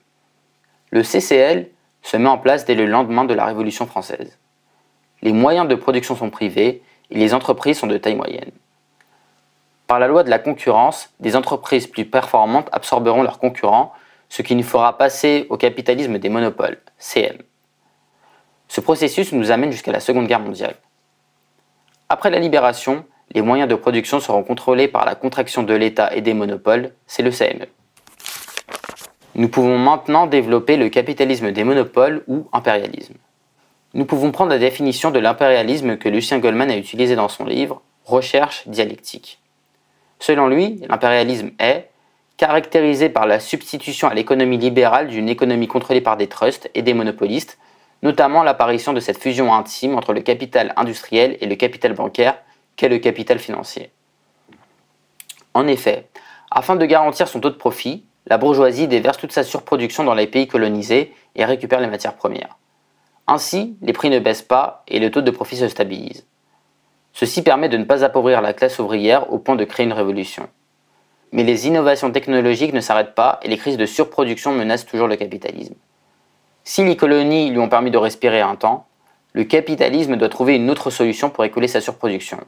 Le 0.90 1.02
CCL 1.02 1.68
se 2.02 2.16
met 2.16 2.28
en 2.28 2.38
place 2.38 2.64
dès 2.64 2.74
le 2.74 2.86
lendemain 2.86 3.24
de 3.24 3.34
la 3.34 3.44
Révolution 3.44 3.86
française. 3.86 4.38
Les 5.22 5.32
moyens 5.32 5.68
de 5.68 5.74
production 5.74 6.16
sont 6.16 6.30
privés 6.30 6.82
et 7.10 7.18
les 7.18 7.34
entreprises 7.34 7.78
sont 7.78 7.86
de 7.86 7.98
taille 7.98 8.14
moyenne. 8.14 8.50
Par 9.86 9.98
la 9.98 10.06
loi 10.06 10.22
de 10.22 10.30
la 10.30 10.38
concurrence, 10.38 11.10
des 11.18 11.34
entreprises 11.34 11.86
plus 11.86 12.04
performantes 12.04 12.68
absorberont 12.72 13.22
leurs 13.22 13.38
concurrents, 13.38 13.92
ce 14.28 14.42
qui 14.42 14.54
nous 14.54 14.62
fera 14.62 14.98
passer 14.98 15.46
au 15.48 15.56
capitalisme 15.56 16.18
des 16.18 16.28
monopoles, 16.28 16.78
CM. 16.98 17.38
Ce 18.68 18.80
processus 18.80 19.32
nous 19.32 19.50
amène 19.50 19.72
jusqu'à 19.72 19.92
la 19.92 20.00
Seconde 20.00 20.26
Guerre 20.26 20.40
mondiale. 20.40 20.76
Après 22.10 22.30
la 22.30 22.38
libération, 22.38 23.04
les 23.32 23.42
moyens 23.42 23.68
de 23.68 23.74
production 23.74 24.20
seront 24.20 24.42
contrôlés 24.42 24.88
par 24.88 25.04
la 25.04 25.14
contraction 25.14 25.62
de 25.62 25.74
l'État 25.74 26.14
et 26.14 26.20
des 26.20 26.34
monopoles, 26.34 26.92
c'est 27.06 27.22
le 27.22 27.30
CME. 27.30 27.66
Nous 29.38 29.48
pouvons 29.48 29.78
maintenant 29.78 30.26
développer 30.26 30.76
le 30.76 30.88
capitalisme 30.88 31.52
des 31.52 31.62
monopoles 31.62 32.24
ou 32.26 32.48
impérialisme. 32.52 33.14
Nous 33.94 34.04
pouvons 34.04 34.32
prendre 34.32 34.50
la 34.50 34.58
définition 34.58 35.12
de 35.12 35.20
l'impérialisme 35.20 35.96
que 35.96 36.08
Lucien 36.08 36.40
Goldman 36.40 36.72
a 36.72 36.76
utilisé 36.76 37.14
dans 37.14 37.28
son 37.28 37.44
livre 37.44 37.80
Recherche 38.04 38.66
dialectique. 38.66 39.38
Selon 40.18 40.48
lui, 40.48 40.80
l'impérialisme 40.88 41.52
est 41.60 41.88
caractérisé 42.36 43.10
par 43.10 43.28
la 43.28 43.38
substitution 43.38 44.08
à 44.08 44.14
l'économie 44.14 44.58
libérale 44.58 45.06
d'une 45.06 45.28
économie 45.28 45.68
contrôlée 45.68 46.00
par 46.00 46.16
des 46.16 46.26
trusts 46.26 46.68
et 46.74 46.82
des 46.82 46.94
monopolistes, 46.94 47.58
notamment 48.02 48.42
l'apparition 48.42 48.92
de 48.92 48.98
cette 48.98 49.22
fusion 49.22 49.54
intime 49.54 49.94
entre 49.94 50.14
le 50.14 50.20
capital 50.20 50.72
industriel 50.76 51.38
et 51.40 51.46
le 51.46 51.54
capital 51.54 51.92
bancaire 51.92 52.38
qu'est 52.74 52.88
le 52.88 52.98
capital 52.98 53.38
financier. 53.38 53.92
En 55.54 55.68
effet, 55.68 56.08
afin 56.50 56.74
de 56.74 56.86
garantir 56.86 57.28
son 57.28 57.38
taux 57.38 57.50
de 57.50 57.54
profit, 57.54 58.04
la 58.28 58.36
bourgeoisie 58.36 58.88
déverse 58.88 59.16
toute 59.16 59.32
sa 59.32 59.42
surproduction 59.42 60.04
dans 60.04 60.14
les 60.14 60.26
pays 60.26 60.46
colonisés 60.46 61.14
et 61.34 61.44
récupère 61.44 61.80
les 61.80 61.86
matières 61.86 62.14
premières. 62.14 62.58
Ainsi, 63.26 63.76
les 63.80 63.92
prix 63.92 64.10
ne 64.10 64.18
baissent 64.18 64.42
pas 64.42 64.82
et 64.86 65.00
le 65.00 65.10
taux 65.10 65.22
de 65.22 65.30
profit 65.30 65.56
se 65.56 65.68
stabilise. 65.68 66.26
Ceci 67.14 67.42
permet 67.42 67.68
de 67.68 67.78
ne 67.78 67.84
pas 67.84 68.04
appauvrir 68.04 68.42
la 68.42 68.52
classe 68.52 68.78
ouvrière 68.78 69.32
au 69.32 69.38
point 69.38 69.56
de 69.56 69.64
créer 69.64 69.86
une 69.86 69.92
révolution. 69.92 70.48
Mais 71.32 71.42
les 71.42 71.66
innovations 71.66 72.10
technologiques 72.10 72.74
ne 72.74 72.80
s'arrêtent 72.80 73.14
pas 73.14 73.40
et 73.42 73.48
les 73.48 73.56
crises 73.56 73.76
de 73.76 73.86
surproduction 73.86 74.52
menacent 74.52 74.86
toujours 74.86 75.08
le 75.08 75.16
capitalisme. 75.16 75.74
Si 76.64 76.84
les 76.84 76.96
colonies 76.96 77.50
lui 77.50 77.58
ont 77.58 77.68
permis 77.68 77.90
de 77.90 77.98
respirer 77.98 78.40
un 78.40 78.56
temps, 78.56 78.86
le 79.32 79.44
capitalisme 79.44 80.16
doit 80.16 80.28
trouver 80.28 80.56
une 80.56 80.70
autre 80.70 80.90
solution 80.90 81.30
pour 81.30 81.44
écouler 81.44 81.68
sa 81.68 81.80
surproduction. 81.80 82.38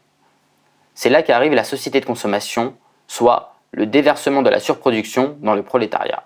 C'est 0.95 1.11
là 1.11 1.23
qu'arrive 1.23 1.53
la 1.53 1.65
société 1.65 2.01
de 2.01 2.07
consommation, 2.07 2.75
soit 3.07 3.55
le 3.73 3.87
déversement 3.87 4.43
de 4.43 4.51
la 4.51 4.61
surproduction 4.61 5.39
dans 5.41 5.55
le 5.55 5.63
prolétariat. 5.63 6.25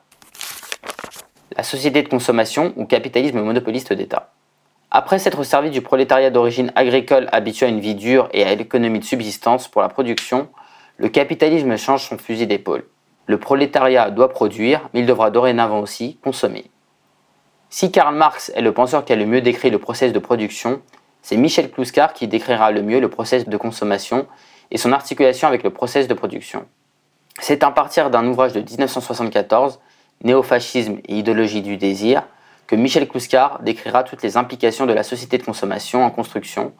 La 1.57 1.62
société 1.62 2.02
de 2.02 2.09
consommation 2.09 2.72
ou 2.76 2.87
capitalisme 2.87 3.40
monopoliste 3.40 3.92
d'État. 3.92 4.33
Après 4.90 5.18
s'être 5.18 5.42
servi 5.44 5.70
du 5.70 5.83
prolétariat 5.83 6.30
d'origine 6.30 6.72
agricole 6.74 7.28
habitué 7.33 7.66
à 7.66 7.68
une 7.68 7.80
vie 7.80 7.94
dure 7.94 8.28
et 8.33 8.44
à 8.44 8.54
l'économie 8.54 8.98
de 8.98 9.04
subsistance 9.04 9.68
pour 9.68 9.83
la 9.83 9.88
production, 9.88 10.48
le 10.96 11.09
capitalisme 11.09 11.76
change 11.76 12.09
son 12.09 12.16
fusil 12.16 12.46
d'épaule. 12.46 12.87
Le 13.26 13.38
prolétariat 13.38 14.11
doit 14.11 14.30
produire, 14.30 14.88
mais 14.92 15.00
il 15.00 15.07
devra 15.07 15.30
dorénavant 15.30 15.80
aussi 15.80 16.18
consommer. 16.24 16.64
Si 17.68 17.92
Karl 17.92 18.14
Marx 18.14 18.52
est 18.54 18.62
le 18.62 18.72
penseur 18.72 19.04
qui 19.04 19.12
a 19.12 19.16
le 19.16 19.26
mieux 19.26 19.40
décrit 19.42 19.70
le 19.70 19.78
processus 19.78 20.12
de 20.12 20.18
production, 20.18 20.80
c'est 21.22 21.37
Michel 21.37 21.70
Kluskar 21.70 22.14
qui 22.14 22.26
décrira 22.26 22.70
le 22.70 22.83
mieux 22.83 23.00
le 23.00 23.09
processus 23.09 23.48
de 23.48 23.57
consommation 23.57 24.26
et 24.70 24.78
son 24.78 24.92
articulation 24.92 25.46
avec 25.46 25.62
le 25.62 25.70
processus 25.70 26.09
de 26.09 26.14
production. 26.14 26.66
C'est 27.40 27.62
à 27.62 27.70
partir 27.70 28.11
d'un 28.11 28.27
ouvrage 28.27 28.53
de 28.53 28.61
1974, 28.61 29.81
Néofascisme 30.23 30.99
et 31.07 31.18
idéologie 31.18 31.61
du 31.61 31.77
désir, 31.77 32.23
que 32.66 32.77
Michel 32.77 33.07
Kluskar 33.09 33.61
décrira 33.62 34.05
toutes 34.05 34.23
les 34.23 34.37
implications 34.37 34.87
de 34.87 34.92
la 34.92 35.03
société 35.03 35.37
de 35.37 35.42
consommation 35.42 36.05
en 36.05 36.11
construction 36.11 36.73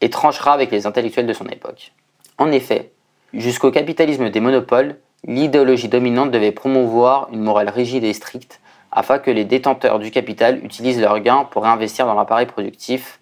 et 0.00 0.10
tranchera 0.10 0.52
avec 0.52 0.70
les 0.70 0.86
intellectuels 0.86 1.26
de 1.26 1.32
son 1.32 1.46
époque. 1.46 1.92
En 2.38 2.52
effet, 2.52 2.92
jusqu'au 3.32 3.72
capitalisme 3.72 4.30
des 4.30 4.40
monopoles, 4.40 4.98
l'idéologie 5.24 5.88
dominante 5.88 6.30
devait 6.30 6.52
promouvoir 6.52 7.28
une 7.32 7.40
morale 7.40 7.70
rigide 7.70 8.04
et 8.04 8.12
stricte 8.12 8.60
afin 8.92 9.18
que 9.18 9.30
les 9.30 9.44
détenteurs 9.44 9.98
du 9.98 10.10
capital 10.10 10.64
utilisent 10.64 11.00
leurs 11.00 11.18
gains 11.20 11.44
pour 11.50 11.64
réinvestir 11.64 12.06
dans 12.06 12.14
l'appareil 12.14 12.46
productif 12.46 13.18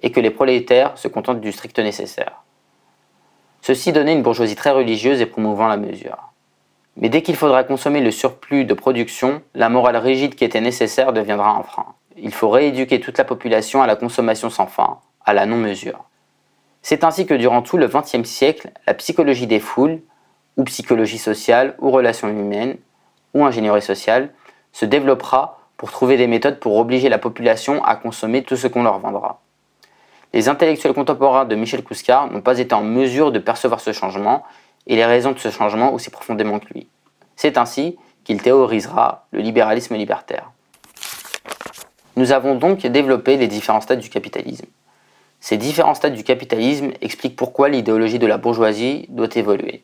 et 0.00 0.10
que 0.10 0.20
les 0.20 0.30
prolétaires 0.30 0.96
se 0.96 1.08
contentent 1.08 1.40
du 1.40 1.52
strict 1.52 1.78
nécessaire. 1.80 2.42
Ceci 3.62 3.92
donnait 3.92 4.12
une 4.12 4.22
bourgeoisie 4.22 4.56
très 4.56 4.72
religieuse 4.72 5.20
et 5.20 5.26
promouvant 5.26 5.68
la 5.68 5.76
mesure. 5.76 6.32
Mais 6.96 7.08
dès 7.08 7.22
qu'il 7.22 7.36
faudra 7.36 7.62
consommer 7.62 8.00
le 8.00 8.10
surplus 8.10 8.64
de 8.64 8.74
production, 8.74 9.40
la 9.54 9.68
morale 9.68 9.96
rigide 9.96 10.34
qui 10.34 10.44
était 10.44 10.60
nécessaire 10.60 11.12
deviendra 11.12 11.50
un 11.50 11.62
frein. 11.62 11.86
Il 12.16 12.34
faut 12.34 12.50
rééduquer 12.50 12.98
toute 12.98 13.18
la 13.18 13.24
population 13.24 13.80
à 13.80 13.86
la 13.86 13.94
consommation 13.94 14.50
sans 14.50 14.66
fin, 14.66 14.98
à 15.24 15.32
la 15.32 15.46
non-mesure. 15.46 16.04
C'est 16.82 17.04
ainsi 17.04 17.24
que 17.24 17.34
durant 17.34 17.62
tout 17.62 17.76
le 17.76 17.86
XXe 17.86 18.28
siècle, 18.28 18.72
la 18.88 18.94
psychologie 18.94 19.46
des 19.46 19.60
foules, 19.60 20.00
ou 20.56 20.64
psychologie 20.64 21.18
sociale, 21.18 21.76
ou 21.78 21.92
relations 21.92 22.28
humaines, 22.28 22.76
ou 23.32 23.44
ingénierie 23.44 23.80
sociale, 23.80 24.30
se 24.72 24.84
développera 24.84 25.60
pour 25.76 25.92
trouver 25.92 26.16
des 26.16 26.26
méthodes 26.26 26.58
pour 26.58 26.76
obliger 26.76 27.08
la 27.08 27.18
population 27.18 27.82
à 27.84 27.94
consommer 27.94 28.42
tout 28.42 28.56
ce 28.56 28.66
qu'on 28.66 28.82
leur 28.82 28.98
vendra. 28.98 29.40
Les 30.32 30.48
intellectuels 30.48 30.94
contemporains 30.94 31.44
de 31.44 31.54
Michel 31.54 31.84
Kouskar 31.84 32.30
n'ont 32.30 32.40
pas 32.40 32.58
été 32.58 32.74
en 32.74 32.82
mesure 32.82 33.32
de 33.32 33.38
percevoir 33.38 33.80
ce 33.80 33.92
changement 33.92 34.44
et 34.86 34.96
les 34.96 35.04
raisons 35.04 35.32
de 35.32 35.38
ce 35.38 35.50
changement 35.50 35.92
aussi 35.92 36.10
profondément 36.10 36.58
que 36.58 36.72
lui. 36.72 36.88
C'est 37.36 37.58
ainsi 37.58 37.98
qu'il 38.24 38.40
théorisera 38.40 39.26
le 39.32 39.40
libéralisme 39.40 39.94
libertaire. 39.94 40.50
Nous 42.16 42.32
avons 42.32 42.54
donc 42.54 42.86
développé 42.86 43.36
les 43.36 43.48
différents 43.48 43.80
stades 43.80 44.00
du 44.00 44.08
capitalisme. 44.08 44.66
Ces 45.40 45.56
différents 45.56 45.94
stades 45.94 46.14
du 46.14 46.24
capitalisme 46.24 46.92
expliquent 47.00 47.36
pourquoi 47.36 47.68
l'idéologie 47.68 48.18
de 48.18 48.26
la 48.26 48.38
bourgeoisie 48.38 49.06
doit 49.08 49.34
évoluer. 49.34 49.82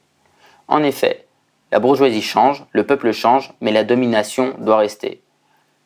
En 0.68 0.82
effet, 0.82 1.26
la 1.72 1.80
bourgeoisie 1.80 2.22
change, 2.22 2.64
le 2.72 2.87
peuple 2.87 3.12
change, 3.12 3.52
mais 3.61 3.72
la 3.72 3.84
domination 3.84 4.54
doit 4.58 4.78
rester. 4.78 5.20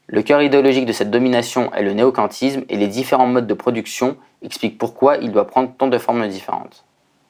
Le 0.06 0.22
cœur 0.22 0.42
idéologique 0.42 0.86
de 0.86 0.92
cette 0.92 1.10
domination 1.10 1.72
est 1.72 1.82
le 1.82 1.94
néocantisme 1.94 2.64
et 2.68 2.76
les 2.76 2.88
différents 2.88 3.26
modes 3.26 3.46
de 3.46 3.54
production 3.54 4.16
expliquent 4.42 4.78
pourquoi 4.78 5.16
il 5.18 5.32
doit 5.32 5.46
prendre 5.46 5.72
tant 5.76 5.86
de 5.86 5.98
formes 5.98 6.26
différentes. 6.28 6.84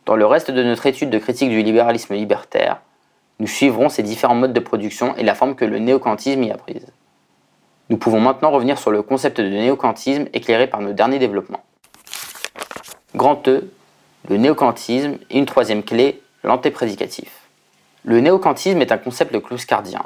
Dans 0.06 0.16
le 0.16 0.26
reste 0.26 0.50
de 0.50 0.62
notre 0.62 0.86
étude 0.86 1.10
de 1.10 1.18
critique 1.18 1.50
du 1.50 1.62
libéralisme 1.62 2.14
libertaire, 2.14 2.80
nous 3.38 3.46
suivrons 3.46 3.88
ces 3.88 4.02
différents 4.02 4.34
modes 4.34 4.52
de 4.52 4.60
production 4.60 5.16
et 5.16 5.22
la 5.22 5.34
forme 5.34 5.54
que 5.54 5.64
le 5.64 5.78
néocantisme 5.78 6.42
y 6.42 6.50
a 6.50 6.56
prise. 6.56 6.86
Nous 7.88 7.96
pouvons 7.96 8.20
maintenant 8.20 8.50
revenir 8.50 8.78
sur 8.78 8.90
le 8.90 9.02
concept 9.02 9.40
de 9.40 9.48
néocantisme 9.48 10.26
éclairé 10.32 10.66
par 10.66 10.80
nos 10.80 10.92
derniers 10.92 11.18
développements. 11.18 11.62
Grand 13.14 13.46
E, 13.48 13.70
le 14.28 14.36
néocantisme 14.36 15.18
et 15.30 15.38
une 15.38 15.46
troisième 15.46 15.82
clé, 15.82 16.22
l'antéprédicatif. 16.42 17.42
Le 18.04 18.20
néocantisme 18.20 18.80
est 18.80 18.92
un 18.92 18.98
concept 18.98 19.38
clouscardien. 19.40 20.02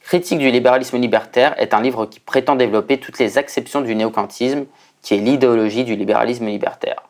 Critique 0.00 0.38
du 0.38 0.50
libéralisme 0.50 0.98
libertaire 0.98 1.54
est 1.60 1.74
un 1.74 1.82
livre 1.82 2.06
qui 2.06 2.20
prétend 2.20 2.56
développer 2.56 2.98
toutes 2.98 3.18
les 3.18 3.36
acceptions 3.36 3.82
du 3.82 3.94
néocantisme, 3.94 4.64
qui 5.02 5.14
est 5.14 5.18
l'idéologie 5.18 5.84
du 5.84 5.96
libéralisme 5.96 6.46
libertaire. 6.46 7.02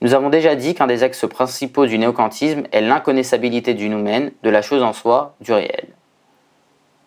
Nous 0.00 0.14
avons 0.14 0.30
déjà 0.30 0.54
dit 0.54 0.74
qu'un 0.74 0.86
des 0.86 1.02
axes 1.02 1.26
principaux 1.28 1.86
du 1.86 1.98
néocantisme 1.98 2.62
est 2.70 2.80
l'inconnaissabilité 2.80 3.74
du 3.74 3.88
noumen, 3.88 4.30
de 4.42 4.50
la 4.50 4.62
chose 4.62 4.82
en 4.82 4.92
soi, 4.92 5.34
du 5.40 5.52
réel. 5.52 5.88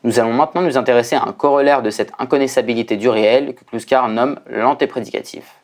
Nous 0.03 0.19
allons 0.19 0.33
maintenant 0.33 0.61
nous 0.61 0.77
intéresser 0.77 1.15
à 1.15 1.23
un 1.23 1.31
corollaire 1.31 1.83
de 1.83 1.89
cette 1.89 2.11
inconnaissabilité 2.19 2.97
du 2.97 3.07
réel 3.07 3.55
que 3.55 3.63
Kluskar 3.63 4.09
nomme 4.09 4.39
l'antéprédicatif. 4.49 5.61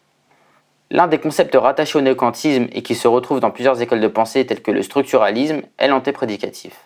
L'un 0.89 1.07
des 1.07 1.17
concepts 1.17 1.55
rattachés 1.55 1.97
au 1.97 2.01
néocantisme 2.01 2.67
et 2.71 2.81
qui 2.81 2.95
se 2.95 3.09
retrouve 3.09 3.41
dans 3.41 3.51
plusieurs 3.51 3.81
écoles 3.81 3.99
de 3.99 4.07
pensée 4.07 4.45
telles 4.45 4.61
que 4.61 4.71
le 4.71 4.83
structuralisme 4.83 5.61
est 5.77 5.87
l'antéprédicatif. 5.89 6.79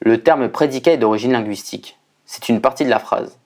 Le 0.00 0.22
terme 0.22 0.50
prédicat 0.50 0.92
est 0.92 0.98
d'origine 0.98 1.32
linguistique. 1.32 1.98
C'est 2.26 2.50
une 2.50 2.60
partie 2.60 2.84
de 2.84 2.90
la 2.90 2.98
phrase. 2.98 3.38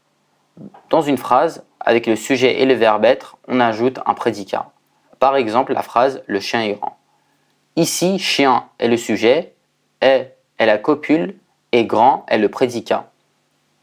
Dans 0.91 1.03
une 1.03 1.19
phrase, 1.19 1.65
avec 1.81 2.07
le 2.07 2.17
sujet 2.17 2.61
et 2.61 2.67
le 2.67 2.75
verbe 2.75 3.05
être, 3.05 3.37
on 3.49 3.61
ajoute 3.61 3.99
un 4.07 4.15
prédicat. 4.15 4.71
Par 5.19 5.37
exemple, 5.37 5.73
la 5.73 5.83
phrase 5.83 6.23
le 6.27 6.41
chien 6.41 6.63
est 6.63 6.75
grand. 6.75 6.99
Ici, 7.77 8.19
chien 8.19 8.69
est 8.79 8.89
le 8.89 8.97
sujet, 8.97 9.55
est 10.01 10.39
est 10.59 10.67
la 10.67 10.79
copule 10.79 11.37
et 11.73 11.85
grand 11.85 12.27
est 12.29 12.39
le 12.39 12.49
prédicat. 12.49 13.11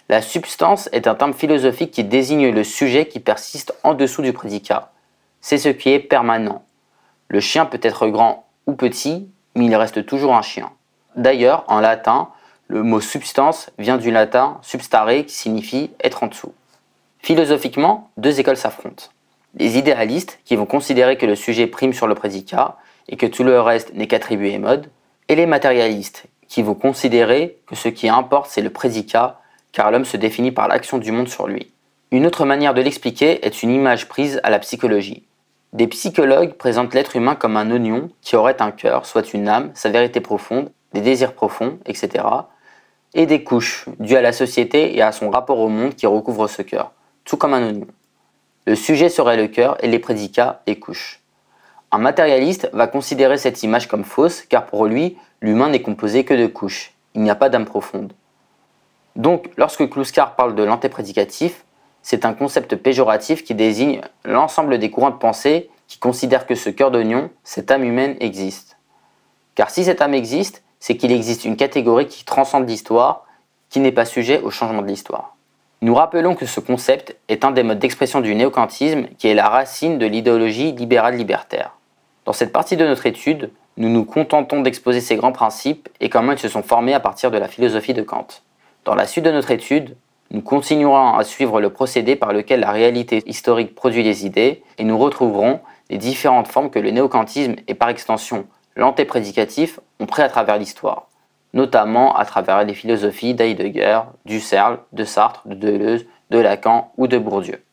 La 0.09 0.21
substance 0.21 0.89
est 0.91 1.07
un 1.07 1.15
terme 1.15 1.33
philosophique 1.33 1.91
qui 1.91 2.03
désigne 2.03 2.49
le 2.49 2.63
sujet 2.63 3.07
qui 3.07 3.19
persiste 3.19 3.73
en 3.83 3.93
dessous 3.93 4.21
du 4.21 4.33
prédicat. 4.33 4.91
C'est 5.41 5.57
ce 5.57 5.69
qui 5.69 5.89
est 5.89 5.99
permanent. 5.99 6.63
Le 7.27 7.39
chien 7.39 7.65
peut 7.65 7.79
être 7.81 8.07
grand 8.07 8.47
ou 8.67 8.73
petit, 8.73 9.29
mais 9.55 9.65
il 9.65 9.75
reste 9.75 10.05
toujours 10.05 10.35
un 10.35 10.41
chien. 10.41 10.71
D'ailleurs, 11.15 11.63
en 11.67 11.79
latin, 11.79 12.29
le 12.67 12.83
mot 12.83 12.99
substance 12.99 13.71
vient 13.79 13.97
du 13.97 14.11
latin 14.11 14.59
substare 14.61 15.25
qui 15.25 15.33
signifie 15.33 15.91
être 16.03 16.23
en 16.23 16.27
dessous. 16.27 16.53
Philosophiquement, 17.25 18.11
deux 18.17 18.39
écoles 18.39 18.55
s'affrontent. 18.55 19.05
Les 19.55 19.79
idéalistes 19.79 20.37
qui 20.45 20.55
vont 20.55 20.67
considérer 20.67 21.17
que 21.17 21.25
le 21.25 21.33
sujet 21.35 21.65
prime 21.65 21.91
sur 21.91 22.05
le 22.05 22.13
prédicat 22.13 22.77
et 23.09 23.17
que 23.17 23.25
tout 23.25 23.43
le 23.43 23.59
reste 23.59 23.95
n'est 23.95 24.05
qu'attribué 24.05 24.51
et 24.51 24.59
mode, 24.59 24.91
et 25.27 25.33
les 25.33 25.47
matérialistes 25.47 26.25
qui 26.47 26.61
vont 26.61 26.75
considérer 26.75 27.57
que 27.65 27.75
ce 27.75 27.89
qui 27.89 28.09
importe 28.09 28.51
c'est 28.51 28.61
le 28.61 28.69
prédicat 28.69 29.39
car 29.71 29.89
l'homme 29.89 30.05
se 30.05 30.17
définit 30.17 30.51
par 30.51 30.67
l'action 30.67 30.99
du 30.99 31.11
monde 31.11 31.27
sur 31.27 31.47
lui. 31.47 31.71
Une 32.11 32.27
autre 32.27 32.45
manière 32.45 32.75
de 32.75 32.81
l'expliquer 32.81 33.43
est 33.43 33.63
une 33.63 33.71
image 33.71 34.07
prise 34.07 34.39
à 34.43 34.51
la 34.51 34.59
psychologie. 34.59 35.23
Des 35.73 35.87
psychologues 35.87 36.53
présentent 36.53 36.93
l'être 36.93 37.15
humain 37.15 37.33
comme 37.33 37.57
un 37.57 37.71
oignon 37.71 38.11
qui 38.21 38.35
aurait 38.35 38.61
un 38.61 38.69
cœur, 38.69 39.07
soit 39.07 39.33
une 39.33 39.47
âme, 39.47 39.71
sa 39.73 39.89
vérité 39.89 40.21
profonde, 40.21 40.71
des 40.93 41.01
désirs 41.01 41.33
profonds, 41.33 41.79
etc. 41.87 42.23
et 43.15 43.25
des 43.25 43.43
couches 43.43 43.89
dues 43.97 44.15
à 44.15 44.21
la 44.21 44.31
société 44.31 44.95
et 44.95 45.01
à 45.01 45.11
son 45.11 45.31
rapport 45.31 45.57
au 45.57 45.69
monde 45.69 45.95
qui 45.95 46.05
recouvre 46.05 46.47
ce 46.47 46.61
cœur, 46.61 46.91
tout 47.25 47.37
comme 47.37 47.53
un 47.53 47.65
oignon. 47.65 47.87
Le 48.65 48.75
sujet 48.75 49.09
serait 49.09 49.37
le 49.37 49.47
cœur 49.47 49.83
et 49.83 49.87
les 49.87 49.99
prédicats 49.99 50.61
les 50.67 50.79
couches. 50.79 51.21
Un 51.91 51.97
matérialiste 51.97 52.69
va 52.73 52.87
considérer 52.87 53.37
cette 53.37 53.63
image 53.63 53.87
comme 53.87 54.03
fausse 54.03 54.41
car 54.41 54.65
pour 54.65 54.85
lui, 54.85 55.17
l'humain 55.41 55.69
n'est 55.69 55.81
composé 55.81 56.23
que 56.23 56.33
de 56.33 56.47
couches. 56.47 56.93
Il 57.13 57.21
n'y 57.21 57.29
a 57.29 57.35
pas 57.35 57.49
d'âme 57.49 57.65
profonde. 57.65 58.13
Donc, 59.15 59.49
lorsque 59.57 59.89
Kluskar 59.89 60.35
parle 60.35 60.55
de 60.55 60.63
l'antéprédicatif, 60.63 61.65
c'est 62.01 62.25
un 62.25 62.33
concept 62.33 62.75
péjoratif 62.75 63.43
qui 63.43 63.55
désigne 63.55 64.01
l'ensemble 64.25 64.77
des 64.77 64.91
courants 64.91 65.11
de 65.11 65.15
pensée 65.15 65.69
qui 65.87 65.97
considèrent 65.97 66.45
que 66.45 66.55
ce 66.55 66.69
cœur 66.69 66.91
d'oignon, 66.91 67.29
cette 67.43 67.71
âme 67.71 67.83
humaine, 67.83 68.17
existe. 68.19 68.77
Car 69.55 69.69
si 69.69 69.83
cette 69.83 70.01
âme 70.01 70.13
existe, 70.13 70.63
c'est 70.79 70.97
qu'il 70.97 71.11
existe 71.11 71.45
une 71.45 71.55
catégorie 71.55 72.07
qui 72.07 72.25
transcende 72.25 72.67
l'histoire, 72.67 73.25
qui 73.69 73.79
n'est 73.79 73.91
pas 73.91 74.05
sujet 74.05 74.41
au 74.41 74.49
changement 74.49 74.81
de 74.81 74.87
l'histoire. 74.87 75.34
Nous 75.85 75.93
rappelons 75.93 76.33
que 76.33 76.47
ce 76.47 76.59
concept 76.59 77.15
est 77.27 77.45
un 77.45 77.51
des 77.51 77.61
modes 77.61 77.77
d'expression 77.77 78.19
du 78.19 78.33
néocantisme 78.33 79.05
qui 79.19 79.27
est 79.27 79.35
la 79.35 79.47
racine 79.47 79.99
de 79.99 80.07
l'idéologie 80.07 80.71
libérale 80.71 81.15
libertaire. 81.15 81.77
Dans 82.25 82.33
cette 82.33 82.51
partie 82.51 82.75
de 82.75 82.87
notre 82.87 83.05
étude, 83.05 83.51
nous 83.77 83.89
nous 83.89 84.03
contentons 84.03 84.61
d'exposer 84.61 84.99
ces 84.99 85.15
grands 85.15 85.31
principes 85.31 85.87
et 85.99 86.09
comment 86.09 86.31
ils 86.31 86.39
se 86.39 86.47
sont 86.47 86.63
formés 86.63 86.95
à 86.95 86.99
partir 86.99 87.29
de 87.29 87.37
la 87.37 87.47
philosophie 87.47 87.93
de 87.93 88.01
Kant. 88.01 88.25
Dans 88.83 88.95
la 88.95 89.05
suite 89.05 89.25
de 89.25 89.31
notre 89.31 89.51
étude, 89.51 89.95
nous 90.31 90.41
continuerons 90.41 91.13
à 91.13 91.23
suivre 91.23 91.61
le 91.61 91.69
procédé 91.69 92.15
par 92.15 92.33
lequel 92.33 92.61
la 92.61 92.71
réalité 92.71 93.21
historique 93.27 93.75
produit 93.75 94.01
les 94.01 94.25
idées 94.25 94.63
et 94.79 94.85
nous 94.85 94.97
retrouverons 94.97 95.59
les 95.91 95.99
différentes 95.99 96.47
formes 96.47 96.71
que 96.71 96.79
le 96.79 96.89
néocantisme 96.89 97.57
et 97.67 97.75
par 97.75 97.89
extension 97.89 98.47
l'antéprédicatif 98.75 99.79
ont 99.99 100.07
pris 100.07 100.23
à 100.23 100.29
travers 100.29 100.57
l'histoire, 100.57 101.09
notamment 101.55 102.15
à 102.15 102.25
travers 102.25 102.63
les 102.63 102.73
philosophies 102.75 103.33
d'Heidegger, 103.33 104.01
Husserl, 104.27 104.77
de 104.91 105.05
Sartre, 105.05 105.41
de 105.47 105.55
Deleuze, 105.55 106.05
de 106.29 106.37
Lacan 106.37 106.91
ou 106.97 107.07
de 107.07 107.17
Bourdieu. 107.17 107.63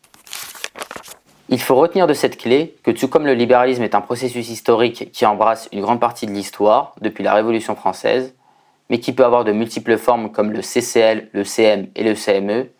Il 1.48 1.60
faut 1.60 1.74
retenir 1.74 2.06
de 2.06 2.14
cette 2.14 2.38
clé 2.38 2.76
que 2.82 2.92
tout 2.92 3.08
comme 3.08 3.26
le 3.26 3.34
libéralisme 3.34 3.82
est 3.82 3.94
un 3.94 4.00
processus 4.00 4.48
historique 4.48 5.10
qui 5.12 5.26
embrasse 5.26 5.68
une 5.72 5.82
grande 5.82 6.00
partie 6.00 6.26
de 6.26 6.30
l'histoire 6.30 6.94
depuis 7.02 7.24
la 7.24 7.34
Révolution 7.34 7.74
française, 7.74 8.34
mais 8.88 9.00
qui 9.00 9.12
peut 9.12 9.24
avoir 9.24 9.44
de 9.44 9.52
multiples 9.52 9.98
formes 9.98 10.30
comme 10.30 10.52
le 10.52 10.62
CCL, 10.62 11.28
le 11.32 11.44
CM 11.44 11.88
et 11.96 12.04
le 12.04 12.14
CME, 12.14 12.70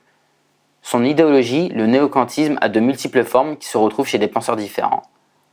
son 0.82 1.04
idéologie, 1.04 1.68
le 1.70 1.86
néocantisme, 1.86 2.58
a 2.60 2.68
de 2.68 2.80
multiples 2.80 3.24
formes 3.24 3.56
qui 3.56 3.68
se 3.68 3.76
retrouvent 3.76 4.08
chez 4.08 4.18
des 4.18 4.28
penseurs 4.28 4.56
différents, 4.56 5.02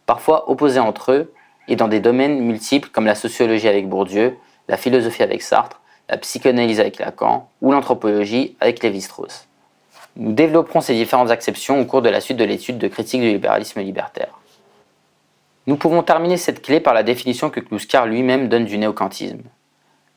parfois 0.05 0.49
opposés 0.49 0.79
entre 0.79 1.11
eux 1.11 1.33
et 1.67 1.75
dans 1.75 1.87
des 1.87 1.99
domaines 1.99 2.39
multiples 2.39 2.89
comme 2.89 3.05
la 3.05 3.15
sociologie 3.15 3.67
avec 3.67 3.89
Bourdieu, 3.89 4.37
la 4.69 4.77
philosophie 4.77 5.23
avec 5.23 5.41
Sartre, 5.41 5.81
la 6.07 6.17
psychanalyse 6.17 6.79
avec 6.79 6.99
Lacan 6.99 7.49
ou 7.61 7.71
l'anthropologie 7.71 8.55
avec 8.61 8.81
Lévi-Strauss. 8.81 9.47
Nous 10.15 10.31
développerons 10.31 10.79
ces 10.79 10.93
différentes 10.93 11.31
acceptions 11.31 11.81
au 11.81 11.85
cours 11.85 12.01
de 12.01 12.09
la 12.09 12.21
suite 12.21 12.37
de 12.37 12.43
l'étude 12.45 12.77
de 12.77 12.87
critique 12.87 13.21
du 13.21 13.27
libéralisme 13.29 13.81
libertaire. 13.81 14.39
Nous 15.67 15.75
pouvons 15.75 16.03
terminer 16.03 16.37
cette 16.37 16.61
clé 16.61 16.79
par 16.79 16.93
la 16.93 17.03
définition 17.03 17.49
que 17.49 17.59
Kluskar 17.59 18.05
lui-même 18.05 18.47
donne 18.47 18.65
du 18.65 18.77
néocantisme. 18.77 19.41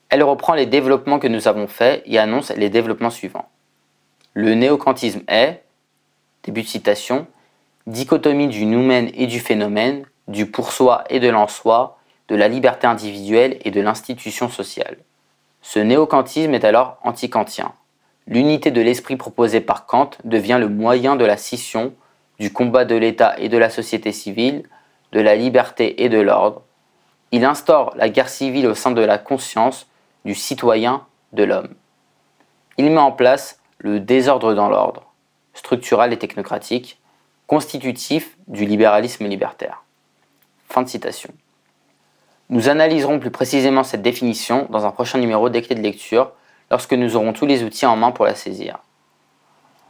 Elle 0.09 0.23
reprend 0.23 0.55
les 0.55 0.67
développements 0.67 1.19
que 1.19 1.29
nous 1.29 1.49
avons 1.49 1.67
faits 1.67 2.03
et 2.05 2.19
annonce 2.19 2.51
les 2.51 2.69
développements 2.69 3.11
suivants. 3.11 3.49
Le 4.35 4.55
néocantisme 4.55 5.23
est, 5.29 5.63
début 6.43 6.63
de 6.63 6.69
citation, 6.69 7.27
dichotomie 7.87 8.49
du 8.49 8.67
noumen 8.67 9.11
et 9.15 9.27
du 9.27 9.41
phénomène, 9.41 10.05
du 10.29 10.47
pour 10.47 10.73
soi 10.73 11.05
et 11.09 11.21
de 11.21 11.29
l'en 11.29 11.49
soi, 11.49 11.99
de 12.29 12.37
la 12.37 12.49
liberté 12.49 12.87
individuelle 12.87 13.59
et 13.65 13.71
de 13.71 13.81
l'institution 13.81 14.49
sociale. 14.49 14.99
Ce 15.61 15.79
néocantisme 15.79 16.55
est 16.55 16.65
alors 16.65 16.99
anti-kantien. 17.03 17.73
L'unité 18.27 18.71
de 18.71 18.81
l'esprit 18.81 19.17
proposée 19.17 19.61
par 19.61 19.87
Kant 19.87 20.11
devient 20.25 20.59
le 20.61 20.69
moyen 20.69 21.17
de 21.17 21.25
la 21.25 21.37
scission, 21.37 21.93
du 22.39 22.53
combat 22.53 22.85
de 22.85 22.95
l'État 22.95 23.35
et 23.39 23.49
de 23.49 23.59
la 23.59 23.71
société 23.71 24.13
civile, 24.13 24.65
de 25.13 25.21
la 25.21 25.35
liberté 25.37 26.03
et 26.03 26.09
de 26.09 26.21
l'ordre. 26.21 26.63
Il 27.31 27.45
instaure 27.45 27.93
la 27.97 28.09
guerre 28.09 28.29
civile 28.29 28.67
au 28.67 28.75
sein 28.75 28.91
de 28.91 29.03
la 29.03 29.19
conscience 29.19 29.87
du 30.25 30.35
citoyen, 30.35 31.05
de 31.33 31.45
l'homme. 31.45 31.75
Il 32.79 32.91
met 32.91 32.99
en 32.99 33.13
place 33.13 33.61
le 33.79 34.01
désordre 34.01 34.55
dans 34.55 34.69
l'ordre, 34.69 35.13
structural 35.55 36.13
et 36.13 36.19
technocratique, 36.19 37.01
constitutif 37.47 38.37
du 38.49 38.65
libéralisme 38.65 39.27
libertaire. 39.27 39.85
Fin 40.69 40.83
de 40.83 40.89
citation. 40.89 41.31
Nous 42.53 42.69
analyserons 42.69 43.19
plus 43.19 43.31
précisément 43.31 43.83
cette 43.83 44.03
définition 44.03 44.67
dans 44.69 44.85
un 44.85 44.91
prochain 44.91 45.19
numéro 45.19 45.49
des 45.49 45.63
clés 45.63 45.75
de 45.75 45.81
lecture 45.81 46.33
lorsque 46.71 46.93
nous 46.93 47.17
aurons 47.17 47.33
tous 47.33 47.47
les 47.47 47.63
outils 47.65 47.87
en 47.87 47.97
main 47.97 48.11
pour 48.11 48.27
la 48.27 48.35
saisir. 48.35 48.81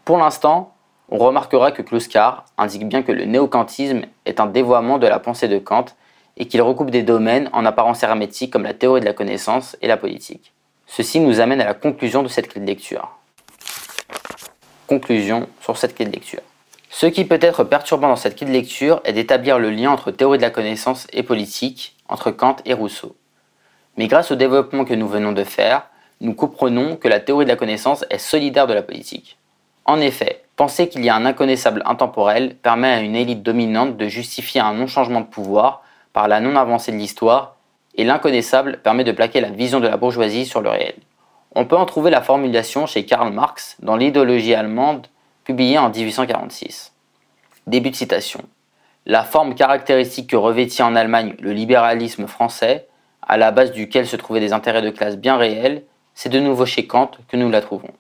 Pour 0.05 0.17
l'instant, 0.17 0.73
on 1.09 1.19
remarquera 1.19 1.73
que 1.73 1.83
Kluskar 1.83 2.45
indique 2.57 2.87
bien 2.87 3.03
que 3.03 3.11
le 3.11 3.25
néocantisme 3.25 4.03
est 4.27 4.39
un 4.39 4.47
dévoiement 4.47 4.99
de 4.99 5.09
la 5.09 5.19
pensée 5.19 5.49
de 5.49 5.59
Kant 5.59 5.87
et 6.37 6.47
qu'il 6.47 6.63
recoupe 6.63 6.93
des 6.93 7.03
domaines 7.03 7.51
en 7.53 7.67
apparence 7.67 8.05
hermétiques 8.05 8.53
comme 8.53 8.63
la 8.63 8.75
théorie 8.75 9.01
de 9.01 9.07
la 9.07 9.13
connaissance 9.13 9.77
et 9.83 9.89
la 9.89 9.97
politique. 9.97 10.53
Ceci 10.87 11.19
nous 11.19 11.41
amène 11.41 11.61
à 11.61 11.65
la 11.65 11.75
conclusion 11.75 12.23
de 12.23 12.29
cette 12.29 12.47
clé 12.47 12.61
de 12.61 12.67
lecture. 12.67 13.09
Conclusion 14.87 15.49
sur 15.61 15.77
cette 15.77 15.97
clé 15.97 16.05
de 16.05 16.13
lecture. 16.13 16.43
Ce 16.91 17.07
qui 17.07 17.25
peut 17.25 17.39
être 17.41 17.65
perturbant 17.65 18.07
dans 18.07 18.17
cette 18.17 18.37
clé 18.37 18.47
de 18.47 18.53
lecture 18.53 19.01
est 19.05 19.15
d'établir 19.15 19.59
le 19.59 19.71
lien 19.71 19.91
entre 19.91 20.13
théorie 20.13 20.39
de 20.39 20.43
la 20.43 20.51
connaissance 20.51 21.09
et 21.13 21.25
politique, 21.25 21.97
entre 22.13 22.31
Kant 22.31 22.57
et 22.67 22.75
Rousseau. 22.75 23.17
Mais 23.97 24.07
grâce 24.07 24.31
au 24.31 24.37
développement 24.37 24.85
que 24.85 24.95
nous 24.95 25.09
venons 25.09 25.33
de 25.33 25.45
faire, 25.45 25.89
nous 26.21 26.35
comprenons 26.35 26.97
que 26.97 27.09
la 27.09 27.21
théorie 27.21 27.47
de 27.47 27.51
la 27.51 27.57
connaissance 27.57 28.05
est 28.11 28.19
solidaire 28.19 28.67
de 28.67 28.75
la 28.75 28.83
politique. 28.83 29.39
En 29.87 29.99
effet, 29.99 30.45
penser 30.57 30.89
qu'il 30.89 31.05
y 31.05 31.09
a 31.09 31.17
un 31.17 31.27
inconnaissable 31.27 31.83
intemporel 31.87 32.55
permet 32.55 32.93
à 32.93 33.01
une 33.01 33.17
élite 33.17 33.43
dominante 33.43 33.97
de 33.97 34.09
justifier 34.09 34.61
un 34.61 34.75
non-changement 34.75 35.23
de 35.23 35.27
pouvoir 35.27 35.83
par 36.13 36.29
la 36.29 36.41
non-avancée 36.41 36.93
de 36.93 36.99
l'histoire, 36.99 37.57
et 37.95 38.05
l'inconnaissable 38.05 38.79
permet 38.83 39.05
de 39.05 39.13
plaquer 39.13 39.41
la 39.41 39.51
vision 39.51 39.81
de 39.81 39.89
la 39.89 39.97
bourgeoisie 39.97 40.47
sur 40.47 40.61
le 40.61 40.69
réel. 40.69 40.95
On 41.55 41.65
peut 41.65 41.77
en 41.77 41.87
trouver 41.87 42.11
la 42.11 42.23
formulation 42.23 42.87
chez 42.87 43.05
Karl 43.05 43.33
Marx 43.33 43.77
dans 43.81 43.97
l'idéologie 43.97 44.55
allemande 44.55 45.07
publiée 45.45 45.79
en 45.79 45.91
1846. 45.91 46.93
Début 47.67 47.91
de 47.91 47.97
citation. 47.97 48.43
La 49.05 49.25
forme 49.25 49.57
caractéristique 49.57 50.31
que 50.31 50.37
revêtit 50.37 50.83
en 50.83 50.95
Allemagne 50.95 51.35
le 51.41 51.53
libéralisme 51.53 52.29
français, 52.29 52.87
à 53.21 53.37
la 53.37 53.51
base 53.51 53.73
duquel 53.73 54.07
se 54.07 54.15
trouvaient 54.15 54.41
des 54.41 54.53
intérêts 54.53 54.83
de 54.83 54.91
classe 54.91 55.17
bien 55.17 55.37
réels, 55.37 55.83
c'est 56.15 56.29
de 56.29 56.39
nouveau 56.39 56.67
chez 56.67 56.87
Kant 56.87 57.11
que 57.27 57.37
nous 57.37 57.51
la 57.51 57.61
trouvons. 57.61 57.91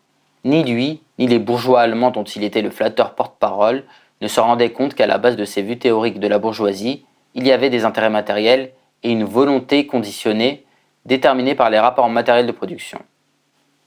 Ni 0.44 0.62
lui, 0.62 1.02
ni 1.18 1.26
les 1.26 1.40
bourgeois 1.40 1.80
allemands 1.80 2.10
dont 2.10 2.22
il 2.22 2.44
était 2.44 2.62
le 2.62 2.70
flatteur 2.70 3.14
porte-parole 3.14 3.84
ne 4.20 4.28
se 4.28 4.38
rendaient 4.38 4.70
compte 4.70 4.94
qu'à 4.94 5.08
la 5.08 5.18
base 5.18 5.36
de 5.36 5.44
ces 5.44 5.62
vues 5.62 5.78
théoriques 5.78 6.20
de 6.20 6.28
la 6.28 6.38
bourgeoisie, 6.38 7.04
il 7.34 7.46
y 7.46 7.52
avait 7.52 7.70
des 7.70 7.84
intérêts 7.84 8.10
matériels 8.10 8.72
et 9.02 9.10
une 9.10 9.24
volonté 9.24 9.86
conditionnée 9.86 10.64
déterminée 11.04 11.56
par 11.56 11.70
les 11.70 11.80
rapports 11.80 12.08
matériels 12.08 12.46
de 12.46 12.52
production. 12.52 13.00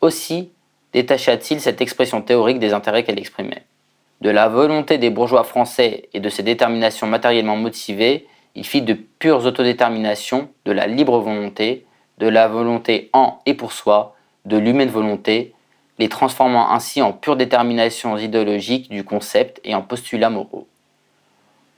Aussi 0.01 0.51
détacha-t-il 0.91 1.61
cette 1.61 1.79
expression 1.79 2.21
théorique 2.21 2.59
des 2.59 2.73
intérêts 2.73 3.03
qu'elle 3.03 3.19
exprimait. 3.19 3.65
De 4.21 4.29
la 4.29 4.47
volonté 4.47 4.97
des 4.97 5.09
bourgeois 5.09 5.43
français 5.43 6.09
et 6.13 6.19
de 6.19 6.29
ces 6.29 6.43
déterminations 6.43 7.07
matériellement 7.07 7.57
motivées, 7.57 8.27
il 8.55 8.65
fit 8.65 8.81
de 8.81 8.93
pures 8.93 9.45
autodéterminations, 9.45 10.49
de 10.65 10.71
la 10.71 10.87
libre 10.87 11.19
volonté, 11.19 11.85
de 12.17 12.27
la 12.27 12.47
volonté 12.47 13.09
en 13.13 13.39
et 13.45 13.53
pour 13.53 13.73
soi, 13.73 14.15
de 14.45 14.57
l'humaine 14.57 14.89
volonté, 14.89 15.53
les 15.99 16.09
transformant 16.09 16.71
ainsi 16.71 17.01
en 17.01 17.11
pure 17.11 17.35
détermination 17.35 18.17
idéologique 18.17 18.89
du 18.89 19.03
concept 19.03 19.59
et 19.63 19.75
en 19.75 19.81
postulats 19.81 20.29
moraux. 20.29 20.67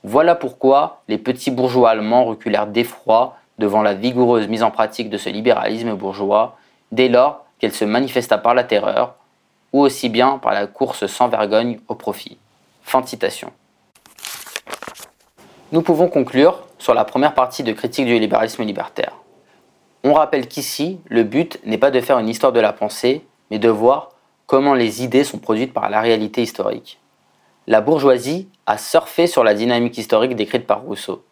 Voilà 0.04 0.34
pourquoi 0.34 1.02
les 1.08 1.18
petits 1.18 1.50
bourgeois 1.50 1.90
allemands 1.90 2.24
reculèrent 2.24 2.68
d'effroi 2.68 3.36
devant 3.58 3.82
la 3.82 3.94
vigoureuse 3.94 4.46
mise 4.46 4.62
en 4.62 4.70
pratique 4.70 5.10
de 5.10 5.18
ce 5.18 5.28
libéralisme 5.28 5.94
bourgeois, 5.94 6.56
dès 6.92 7.08
lors 7.08 7.44
qu'elle 7.58 7.72
se 7.72 7.84
manifesta 7.84 8.38
par 8.38 8.54
la 8.54 8.62
terreur, 8.62 9.16
ou 9.72 9.80
aussi 9.80 10.08
bien 10.08 10.38
par 10.38 10.52
la 10.52 10.66
course 10.66 11.06
sans 11.06 11.28
vergogne 11.28 11.80
au 11.88 11.94
profit. 11.94 12.38
Fin 12.82 13.00
de 13.00 13.06
citation. 13.06 13.52
Nous 15.72 15.82
pouvons 15.82 16.08
conclure 16.08 16.64
sur 16.78 16.94
la 16.94 17.04
première 17.04 17.34
partie 17.34 17.62
de 17.62 17.72
critique 17.72 18.06
du 18.06 18.18
libéralisme 18.18 18.62
libertaire. 18.64 19.12
On 20.04 20.14
rappelle 20.14 20.48
qu'ici, 20.48 21.00
le 21.06 21.24
but 21.24 21.58
n'est 21.66 21.76
pas 21.76 21.90
de 21.90 22.00
faire 22.00 22.18
une 22.18 22.28
histoire 22.28 22.52
de 22.52 22.60
la 22.60 22.72
pensée, 22.72 23.26
mais 23.50 23.58
de 23.58 23.68
voir 23.68 24.12
comment 24.46 24.74
les 24.74 25.02
idées 25.04 25.24
sont 25.24 25.38
produites 25.38 25.74
par 25.74 25.90
la 25.90 26.00
réalité 26.00 26.42
historique. 26.42 26.98
La 27.66 27.82
bourgeoisie 27.82 28.48
a 28.64 28.78
surfé 28.78 29.26
sur 29.26 29.44
la 29.44 29.52
dynamique 29.52 29.98
historique 29.98 30.34
décrite 30.34 30.66
par 30.66 30.80
Rousseau. 30.80 31.22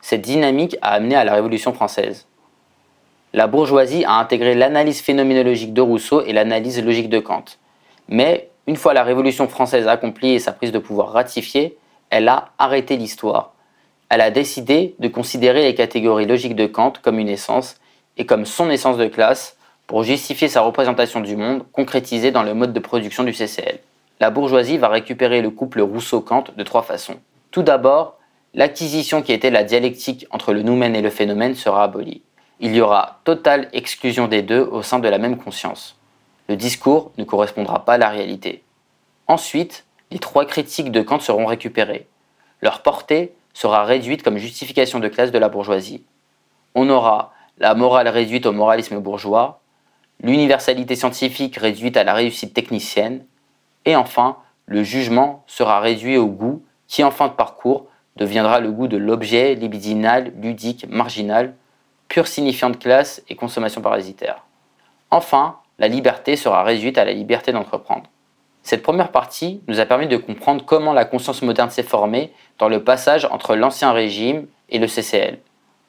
Cette 0.00 0.22
dynamique 0.22 0.76
a 0.80 0.92
amené 0.92 1.14
à 1.16 1.24
la 1.24 1.34
Révolution 1.34 1.74
française. 1.74 2.26
La 3.34 3.48
bourgeoisie 3.48 4.04
a 4.06 4.14
intégré 4.14 4.54
l'analyse 4.54 5.02
phénoménologique 5.02 5.74
de 5.74 5.82
Rousseau 5.82 6.22
et 6.22 6.32
l'analyse 6.32 6.82
logique 6.82 7.10
de 7.10 7.18
Kant. 7.18 7.44
Mais, 8.08 8.50
une 8.66 8.76
fois 8.76 8.94
la 8.94 9.02
Révolution 9.02 9.48
française 9.48 9.88
accomplie 9.88 10.32
et 10.32 10.38
sa 10.38 10.52
prise 10.52 10.72
de 10.72 10.78
pouvoir 10.78 11.12
ratifiée, 11.12 11.76
elle 12.10 12.28
a 12.28 12.50
arrêté 12.58 12.96
l'histoire. 12.96 13.52
Elle 14.08 14.20
a 14.20 14.30
décidé 14.30 14.94
de 14.98 15.08
considérer 15.08 15.62
les 15.62 15.74
catégories 15.74 16.26
logiques 16.26 16.56
de 16.56 16.66
Kant 16.66 16.92
comme 17.02 17.18
une 17.18 17.28
essence 17.28 17.76
et 18.16 18.26
comme 18.26 18.44
son 18.44 18.70
essence 18.70 18.96
de 18.96 19.06
classe 19.06 19.56
pour 19.86 20.02
justifier 20.02 20.48
sa 20.48 20.60
représentation 20.60 21.20
du 21.20 21.36
monde 21.36 21.64
concrétisée 21.72 22.30
dans 22.30 22.42
le 22.42 22.54
mode 22.54 22.72
de 22.72 22.80
production 22.80 23.24
du 23.24 23.32
CCL. 23.32 23.80
La 24.20 24.30
bourgeoisie 24.30 24.78
va 24.78 24.88
récupérer 24.88 25.42
le 25.42 25.50
couple 25.50 25.80
Rousseau-Kant 25.80 26.44
de 26.56 26.62
trois 26.62 26.82
façons. 26.82 27.16
Tout 27.50 27.62
d'abord, 27.62 28.18
l'acquisition 28.54 29.22
qui 29.22 29.32
était 29.32 29.50
la 29.50 29.64
dialectique 29.64 30.26
entre 30.30 30.52
le 30.52 30.62
noumen 30.62 30.94
et 30.94 31.02
le 31.02 31.10
phénomène 31.10 31.54
sera 31.54 31.84
abolie. 31.84 32.22
Il 32.60 32.74
y 32.74 32.80
aura 32.80 33.20
totale 33.24 33.68
exclusion 33.72 34.28
des 34.28 34.42
deux 34.42 34.60
au 34.60 34.82
sein 34.82 35.00
de 35.00 35.08
la 35.08 35.18
même 35.18 35.36
conscience. 35.36 35.96
Le 36.48 36.56
discours 36.56 37.12
ne 37.18 37.24
correspondra 37.24 37.84
pas 37.84 37.94
à 37.94 37.98
la 37.98 38.10
réalité. 38.10 38.62
Ensuite, 39.26 39.84
les 40.10 40.18
trois 40.18 40.44
critiques 40.44 40.92
de 40.92 41.00
Kant 41.00 41.20
seront 41.20 41.46
récupérées. 41.46 42.06
Leur 42.60 42.82
portée 42.82 43.34
sera 43.54 43.84
réduite 43.84 44.22
comme 44.22 44.36
justification 44.36 45.00
de 45.00 45.08
classe 45.08 45.32
de 45.32 45.38
la 45.38 45.48
bourgeoisie. 45.48 46.04
On 46.74 46.90
aura 46.90 47.32
la 47.58 47.74
morale 47.74 48.08
réduite 48.08 48.46
au 48.46 48.52
moralisme 48.52 48.98
bourgeois, 48.98 49.60
l'universalité 50.20 50.96
scientifique 50.96 51.56
réduite 51.56 51.96
à 51.96 52.04
la 52.04 52.14
réussite 52.14 52.52
technicienne, 52.52 53.24
et 53.84 53.96
enfin, 53.96 54.38
le 54.66 54.82
jugement 54.82 55.44
sera 55.46 55.80
réduit 55.80 56.16
au 56.16 56.26
goût 56.26 56.64
qui, 56.88 57.04
en 57.04 57.10
fin 57.10 57.28
de 57.28 57.32
parcours, 57.32 57.86
deviendra 58.16 58.60
le 58.60 58.70
goût 58.70 58.88
de 58.88 58.96
l'objet 58.96 59.54
libidinal, 59.54 60.32
ludique, 60.40 60.86
marginal, 60.88 61.54
pure 62.08 62.26
signifiant 62.26 62.70
de 62.70 62.76
classe 62.76 63.22
et 63.28 63.36
consommation 63.36 63.80
parasitaire. 63.80 64.44
Enfin, 65.10 65.58
la 65.78 65.88
liberté 65.88 66.36
sera 66.36 66.62
réduite 66.62 66.98
à 66.98 67.04
la 67.04 67.12
liberté 67.12 67.52
d'entreprendre. 67.52 68.04
Cette 68.62 68.82
première 68.82 69.10
partie 69.12 69.60
nous 69.68 69.80
a 69.80 69.86
permis 69.86 70.08
de 70.08 70.16
comprendre 70.16 70.64
comment 70.64 70.92
la 70.92 71.04
conscience 71.04 71.42
moderne 71.42 71.70
s'est 71.70 71.82
formée 71.82 72.32
dans 72.58 72.68
le 72.68 72.82
passage 72.82 73.26
entre 73.30 73.56
l'ancien 73.56 73.92
régime 73.92 74.46
et 74.70 74.78
le 74.78 74.86
CCL. 74.86 75.38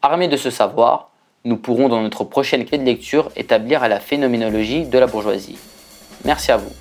Armés 0.02 0.28
de 0.28 0.38
ce 0.38 0.50
savoir, 0.50 1.12
nous 1.46 1.58
pourrons 1.58 1.88
dans 1.88 2.02
notre 2.02 2.24
prochaine 2.24 2.66
clé 2.66 2.78
de 2.78 2.84
lecture 2.84 3.32
établir 3.36 3.88
la 3.88 4.00
phénoménologie 4.00 4.86
de 4.86 5.00
la 5.00 5.08
bourgeoisie. 5.08 5.58
Merci 6.26 6.52
à 6.52 6.58
vous. 6.58 6.74